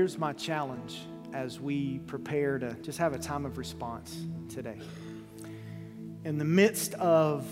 here's 0.02 0.18
my 0.18 0.32
challenge 0.32 1.02
as 1.32 1.60
we 1.60 2.00
prepare 2.08 2.58
to 2.58 2.74
just 2.82 2.98
have 2.98 3.14
a 3.14 3.18
time 3.20 3.46
of 3.46 3.56
response 3.56 4.26
today. 4.48 4.80
In 6.24 6.38
the 6.38 6.44
midst 6.44 6.94
of 6.94 7.46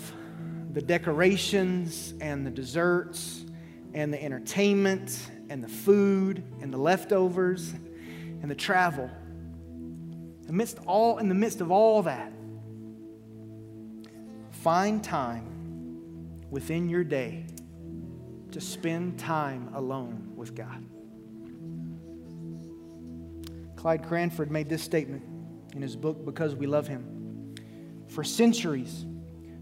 the 0.73 0.81
decorations 0.81 2.13
and 2.19 2.45
the 2.45 2.51
desserts 2.51 3.45
and 3.93 4.13
the 4.13 4.21
entertainment 4.21 5.31
and 5.49 5.63
the 5.63 5.69
food 5.69 6.43
and 6.59 6.73
the 6.73 6.77
leftovers 6.77 7.71
and 8.41 8.51
the 8.51 8.55
travel, 8.55 9.09
amidst 10.49 10.77
all 10.85 11.19
in 11.19 11.29
the 11.29 11.35
midst 11.35 11.61
of 11.61 11.71
all 11.71 12.01
that, 12.01 12.33
find 14.51 15.01
time 15.01 16.41
within 16.49 16.89
your 16.89 17.05
day 17.05 17.45
to 18.51 18.59
spend 18.59 19.17
time 19.17 19.69
alone 19.73 20.33
with 20.35 20.53
God. 20.53 20.90
Clyde 23.81 24.03
Cranford 24.03 24.51
made 24.51 24.69
this 24.69 24.83
statement 24.83 25.23
in 25.73 25.81
his 25.81 25.95
book, 25.95 26.23
Because 26.23 26.53
We 26.53 26.67
Love 26.67 26.87
Him. 26.87 27.55
For 28.09 28.23
centuries, 28.23 29.07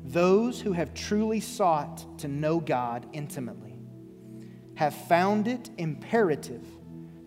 those 0.04 0.60
who 0.60 0.74
have 0.74 0.94
truly 0.94 1.40
sought 1.40 2.20
to 2.20 2.28
know 2.28 2.60
God 2.60 3.08
intimately 3.14 3.78
have 4.76 4.94
found 4.94 5.48
it 5.48 5.70
imperative 5.78 6.66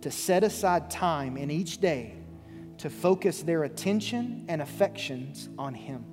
to 0.02 0.10
set 0.10 0.44
aside 0.44 0.90
time 0.90 1.38
in 1.38 1.50
each 1.50 1.78
day 1.78 2.18
to 2.76 2.90
focus 2.90 3.42
their 3.42 3.64
attention 3.64 4.44
and 4.48 4.60
affections 4.60 5.48
on 5.56 5.72
Him. 5.72 6.04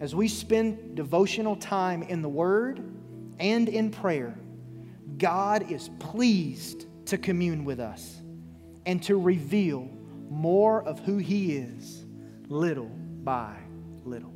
As 0.00 0.14
we 0.14 0.26
spend 0.26 0.96
devotional 0.96 1.56
time 1.56 2.02
in 2.02 2.22
the 2.22 2.30
Word 2.30 2.82
and 3.38 3.68
in 3.68 3.90
prayer, 3.90 4.38
God 5.18 5.70
is 5.70 5.90
pleased 5.98 6.86
to 7.08 7.18
commune 7.18 7.66
with 7.66 7.78
us 7.78 8.22
and 8.86 9.02
to 9.04 9.18
reveal 9.18 9.88
more 10.30 10.82
of 10.82 11.00
who 11.00 11.18
He 11.18 11.56
is 11.56 12.04
little 12.48 12.90
by 13.22 13.56
little. 14.04 14.34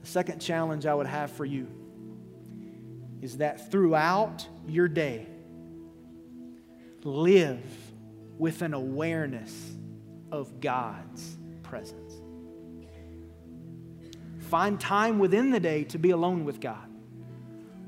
The 0.00 0.06
second 0.06 0.40
challenge 0.40 0.86
I 0.86 0.94
would 0.94 1.06
have 1.06 1.30
for 1.30 1.44
you 1.44 1.66
is 3.22 3.38
that 3.38 3.70
throughout 3.70 4.46
your 4.68 4.88
day, 4.88 5.26
live 7.02 7.64
with 8.38 8.62
an 8.62 8.74
awareness 8.74 9.74
of 10.30 10.60
God's 10.60 11.36
presence. 11.62 12.14
Find 14.50 14.78
time 14.78 15.18
within 15.18 15.50
the 15.50 15.60
day 15.60 15.84
to 15.84 15.98
be 15.98 16.10
alone 16.10 16.44
with 16.44 16.60
God. 16.60 16.88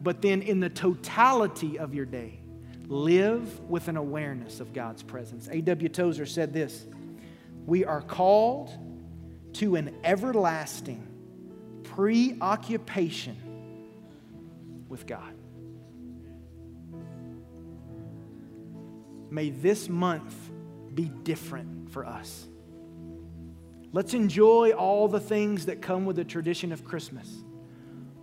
But 0.02 0.22
then, 0.22 0.42
in 0.42 0.60
the 0.60 0.70
totality 0.70 1.78
of 1.78 1.94
your 1.94 2.06
day, 2.06 2.37
live 2.88 3.60
with 3.68 3.88
an 3.88 3.96
awareness 3.96 4.60
of 4.60 4.72
God's 4.72 5.02
presence. 5.02 5.48
A.W. 5.50 5.88
Tozer 5.88 6.26
said 6.26 6.52
this 6.52 6.86
We 7.66 7.84
are 7.84 8.02
called 8.02 8.70
to 9.54 9.76
an 9.76 9.94
everlasting 10.04 11.06
preoccupation 11.84 13.36
with 14.88 15.06
God. 15.06 15.34
May 19.30 19.50
this 19.50 19.88
month 19.88 20.34
be 20.94 21.04
different 21.22 21.90
for 21.90 22.06
us. 22.06 22.46
Let's 23.92 24.14
enjoy 24.14 24.72
all 24.72 25.08
the 25.08 25.20
things 25.20 25.66
that 25.66 25.80
come 25.80 26.04
with 26.04 26.16
the 26.16 26.24
tradition 26.24 26.72
of 26.72 26.84
Christmas. 26.84 27.28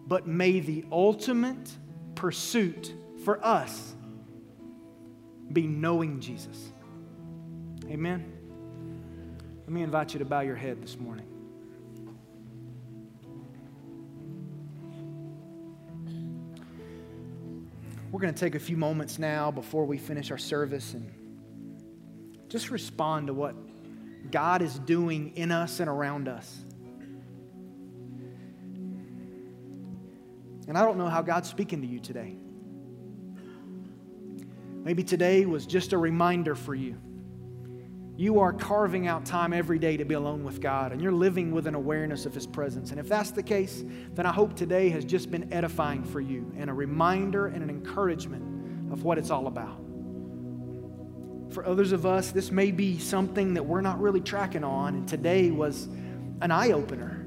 But 0.08 0.28
may 0.28 0.60
the 0.60 0.86
ultimate 0.92 1.72
pursuit 2.14 2.94
for 3.24 3.44
us 3.44 3.95
be 5.52 5.68
knowing 5.68 6.20
Jesus. 6.20 6.72
Amen. 7.90 8.32
Let 9.62 9.70
me 9.70 9.82
invite 9.82 10.14
you 10.14 10.20
to 10.20 10.26
bow 10.26 10.42
your 10.42 10.56
head 10.56 10.82
this 10.82 10.98
morning. 11.00 11.28
We're 18.12 18.22
going 18.22 18.34
to 18.34 18.40
take 18.40 18.56
a 18.56 18.60
few 18.60 18.78
moments 18.78 19.20
now 19.20 19.52
before 19.52 19.86
we 19.86 19.98
finish 19.98 20.32
our 20.32 20.38
service 20.38 20.94
and 20.94 21.12
just 22.48 22.70
respond 22.70 23.28
to 23.28 23.34
what 23.34 23.56
God 24.32 24.62
is 24.62 24.80
doing 24.80 25.36
in 25.36 25.52
us 25.52 25.80
and 25.80 25.90
around 25.90 26.28
us. 26.28 26.64
And 30.68 30.78
I 30.78 30.86
don't 30.86 30.98
know 30.98 31.10
how 31.10 31.22
God's 31.22 31.50
speaking 31.50 31.82
to 31.82 31.88
you 31.88 32.00
today. 32.00 32.38
Maybe 34.86 35.04
today 35.04 35.48
was 35.48 35.66
just 35.66 35.94
a 35.94 35.98
reminder 35.98 36.54
for 36.54 36.76
you. 36.76 36.96
You 38.18 38.40
are 38.40 38.54
carving 38.54 39.08
out 39.08 39.26
time 39.26 39.52
every 39.52 39.80
day 39.80 39.98
to 39.98 40.06
be 40.06 40.14
alone 40.14 40.44
with 40.44 40.62
God, 40.62 40.92
and 40.92 41.02
you're 41.02 41.12
living 41.12 41.52
with 41.52 41.66
an 41.66 41.74
awareness 41.74 42.28
of 42.28 42.36
His 42.36 42.46
presence. 42.46 42.92
And 42.92 43.00
if 43.00 43.10
that's 43.10 43.32
the 43.32 43.42
case, 43.42 43.84
then 44.14 44.28
I 44.28 44.32
hope 44.32 44.56
today 44.56 44.90
has 44.90 45.04
just 45.04 45.32
been 45.32 45.52
edifying 45.52 46.04
for 46.04 46.22
you 46.22 46.54
and 46.56 46.70
a 46.70 46.74
reminder 46.74 47.48
and 47.48 47.64
an 47.64 47.70
encouragement 47.72 48.94
of 48.94 49.04
what 49.04 49.18
it's 49.18 49.32
all 49.32 49.48
about. 49.48 49.82
For 51.52 51.66
others 51.66 51.92
of 51.92 52.06
us, 52.06 52.30
this 52.30 52.52
may 52.52 52.70
be 52.70 53.00
something 53.00 53.56
that 53.56 53.64
we're 53.64 53.82
not 53.82 54.00
really 54.00 54.22
tracking 54.22 54.64
on, 54.64 54.94
and 54.94 55.08
today 55.08 55.50
was 55.50 55.86
an 56.42 56.52
eye 56.52 56.74
opener. 56.74 57.26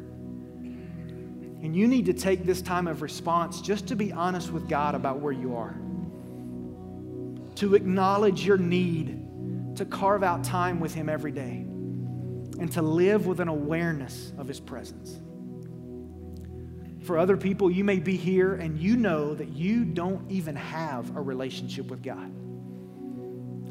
And 1.61 1.75
you 1.75 1.89
need 1.89 2.07
to 2.07 2.13
take 2.13 2.45
this 2.45 2.63
time 2.63 2.87
of 2.87 3.03
response 3.03 3.61
just 3.61 3.89
to 3.89 3.97
be 3.97 4.13
honest 4.13 4.53
with 4.53 4.69
God 4.69 4.95
about 4.95 5.19
where 5.19 5.33
you 5.33 5.57
are, 5.57 5.77
to 7.59 7.75
acknowledge 7.75 8.45
your 8.45 8.57
need 8.57 9.77
to 9.77 9.85
carve 9.85 10.23
out 10.23 10.43
time 10.45 10.81
with 10.81 10.95
Him 10.95 11.09
every 11.09 11.33
day, 11.33 11.65
and 12.61 12.71
to 12.73 12.83
live 12.83 13.27
with 13.27 13.41
an 13.41 13.49
awareness 13.49 14.33
of 14.39 14.49
His 14.49 14.59
presence. 14.59 15.21
For 17.05 17.17
other 17.17 17.37
people, 17.37 17.71
you 17.71 17.85
may 17.85 18.01
be 18.01 18.17
here 18.17 18.55
and 18.55 18.79
you 18.79 18.97
know 18.97 19.35
that 19.35 19.49
you 19.49 19.85
don't 19.85 20.31
even 20.31 20.57
have 20.57 21.17
a 21.17 21.21
relationship 21.21 21.87
with 21.87 22.03
God. 22.03 22.31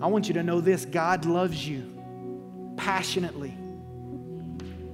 I 0.01 0.07
want 0.07 0.27
you 0.27 0.33
to 0.35 0.43
know 0.43 0.61
this 0.61 0.85
God 0.85 1.25
loves 1.25 1.67
you 1.67 2.73
passionately. 2.77 3.49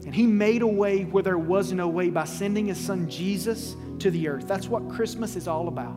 And 0.05 0.13
He 0.13 0.25
made 0.25 0.61
a 0.61 0.67
way 0.67 1.03
where 1.03 1.23
there 1.23 1.37
was 1.37 1.71
no 1.71 1.87
way 1.87 2.09
by 2.09 2.25
sending 2.25 2.67
His 2.67 2.77
Son 2.77 3.09
Jesus 3.09 3.75
to 3.99 4.11
the 4.11 4.27
earth. 4.27 4.47
That's 4.47 4.67
what 4.67 4.89
Christmas 4.89 5.35
is 5.35 5.47
all 5.47 5.67
about. 5.67 5.95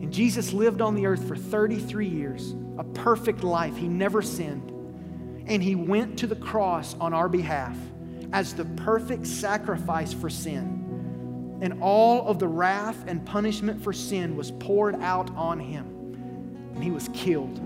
And 0.00 0.12
Jesus 0.12 0.52
lived 0.52 0.80
on 0.80 0.94
the 0.94 1.06
earth 1.06 1.26
for 1.26 1.36
33 1.36 2.06
years, 2.06 2.54
a 2.78 2.84
perfect 2.84 3.42
life. 3.42 3.76
He 3.76 3.88
never 3.88 4.22
sinned. 4.22 4.70
And 5.46 5.62
He 5.62 5.74
went 5.74 6.18
to 6.18 6.26
the 6.26 6.36
cross 6.36 6.94
on 6.94 7.12
our 7.12 7.28
behalf 7.28 7.76
as 8.32 8.54
the 8.54 8.64
perfect 8.64 9.26
sacrifice 9.26 10.12
for 10.12 10.30
sin. 10.30 11.58
And 11.60 11.82
all 11.82 12.28
of 12.28 12.38
the 12.38 12.48
wrath 12.48 13.04
and 13.06 13.24
punishment 13.24 13.82
for 13.82 13.92
sin 13.92 14.36
was 14.36 14.52
poured 14.52 14.94
out 14.96 15.30
on 15.34 15.58
Him. 15.58 15.86
And 16.74 16.84
He 16.84 16.90
was 16.90 17.08
killed. 17.12 17.60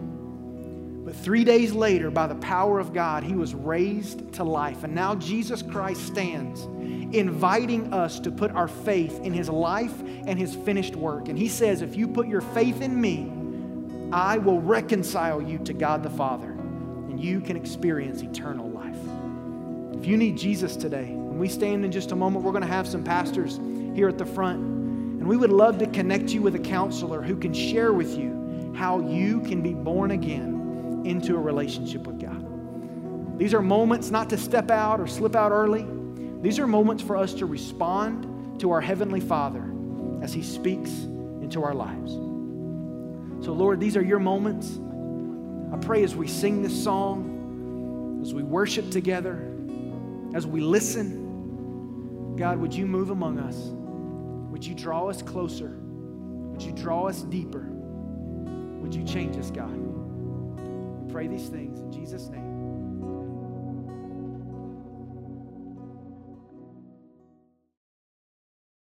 But 1.05 1.17
three 1.17 1.43
days 1.43 1.73
later, 1.73 2.11
by 2.13 2.29
the 2.29 2.37
power 2.37 2.79
of 2.79 2.93
God, 2.93 3.25
he 3.25 3.35
was 3.35 3.55
raised 3.55 4.35
to 4.35 4.45
life. 4.45 4.85
And 4.85 4.95
now 4.95 5.17
Jesus 5.17 5.61
Christ 5.61 6.07
stands, 6.07 6.63
inviting 7.15 7.93
us 7.93 8.21
to 8.21 8.31
put 8.31 8.53
our 8.53 8.69
faith 8.69 9.21
in 9.25 9.33
his 9.33 9.49
life 9.49 9.99
and 10.01 10.39
his 10.39 10.55
finished 10.55 10.95
work. 10.95 11.29
And 11.29 11.37
he 11.37 11.49
says, 11.49 11.83
If 11.83 11.97
you 11.97 12.07
put 12.07 12.29
your 12.29 12.41
faith 12.41 12.81
in 12.83 13.01
me, 13.01 13.33
I 14.13 14.39
will 14.39 14.61
reconcile 14.61 15.43
you 15.43 15.59
to 15.59 15.73
God 15.73 16.05
the 16.05 16.11
Father, 16.11 16.51
and 16.51 17.19
you 17.19 17.41
can 17.41 17.57
experience 17.57 18.23
eternal 18.23 18.71
life. 18.71 19.99
If 19.99 20.07
you 20.07 20.17
need 20.17 20.39
Jesus 20.39 20.77
today, 20.77 21.07
when 21.07 21.39
we 21.39 21.49
stand 21.49 21.85
in 21.85 21.91
just 21.91 22.13
a 22.13 22.17
moment, 22.17 22.45
we're 22.45 22.53
going 22.53 22.63
to 22.63 22.69
have 22.69 22.87
some 22.87 23.03
pastors 23.03 23.59
here 23.95 24.09
at 24.09 24.19
the 24.19 24.27
front. 24.27 24.61
And 24.61 25.27
we 25.27 25.37
would 25.37 25.53
love 25.53 25.79
to 25.79 25.87
connect 25.87 26.31
you 26.31 26.43
with 26.43 26.55
a 26.55 26.61
counselor 26.61 27.23
who 27.23 27.37
can 27.37 27.53
share 27.53 27.93
with 27.93 28.17
you 28.17 28.73
how 28.77 29.01
you 29.01 29.41
can 29.41 29.63
be 29.63 29.75
born 29.75 30.13
again 30.13 30.62
into 31.05 31.35
a 31.37 31.39
relationship 31.39 32.07
with 32.07 32.21
God. 32.21 33.39
These 33.39 33.55
are 33.55 33.63
moments 33.63 34.11
not 34.11 34.31
to 34.31 34.39
step 34.39 34.71
out 34.71 35.01
or 35.01 35.07
slip 35.07 35.35
out 35.35 35.53
early. 35.53 35.87
These 36.43 36.59
are 36.59 36.67
moments 36.67 37.03
for 37.03 37.17
us 37.17 37.35
to 37.35 37.47
respond 37.47 38.61
to 38.61 38.71
our 38.71 38.81
Heavenly 38.81 39.21
Father 39.21 39.65
as 40.23 40.33
He 40.33 40.43
speaks 40.43 40.91
into 40.91 41.63
our 41.63 41.75
lives. 41.75 42.13
So, 43.45 43.53
Lord, 43.53 43.81
these 43.81 43.97
are 43.97 44.03
your 44.03 44.21
moments. 44.21 44.79
I 45.73 45.79
pray 45.79 46.05
as 46.05 46.15
we 46.15 46.29
sing 46.29 46.63
this 46.63 46.85
song, 46.85 48.21
as 48.23 48.33
we 48.33 48.43
worship 48.43 48.91
together, 48.91 49.49
as 50.35 50.47
we 50.47 50.61
listen, 50.61 52.37
God, 52.37 52.59
would 52.59 52.73
you 52.73 52.87
move 52.87 53.11
among 53.11 53.39
us? 53.39 53.57
Would 54.53 54.65
you 54.65 54.75
draw 54.75 55.09
us 55.09 55.23
closer? 55.23 55.77
Would 55.81 56.63
you 56.63 56.73
draw 56.73 57.09
us 57.09 57.23
deeper? 57.23 57.67
Would 57.69 58.95
you 58.95 59.05
change 59.05 59.37
us, 59.37 59.51
God? 59.51 59.82
Pray 61.13 61.29
these 61.29 61.49
things 61.49 61.79
in 61.81 61.93
Jesus' 61.93 62.29
name. 62.29 62.42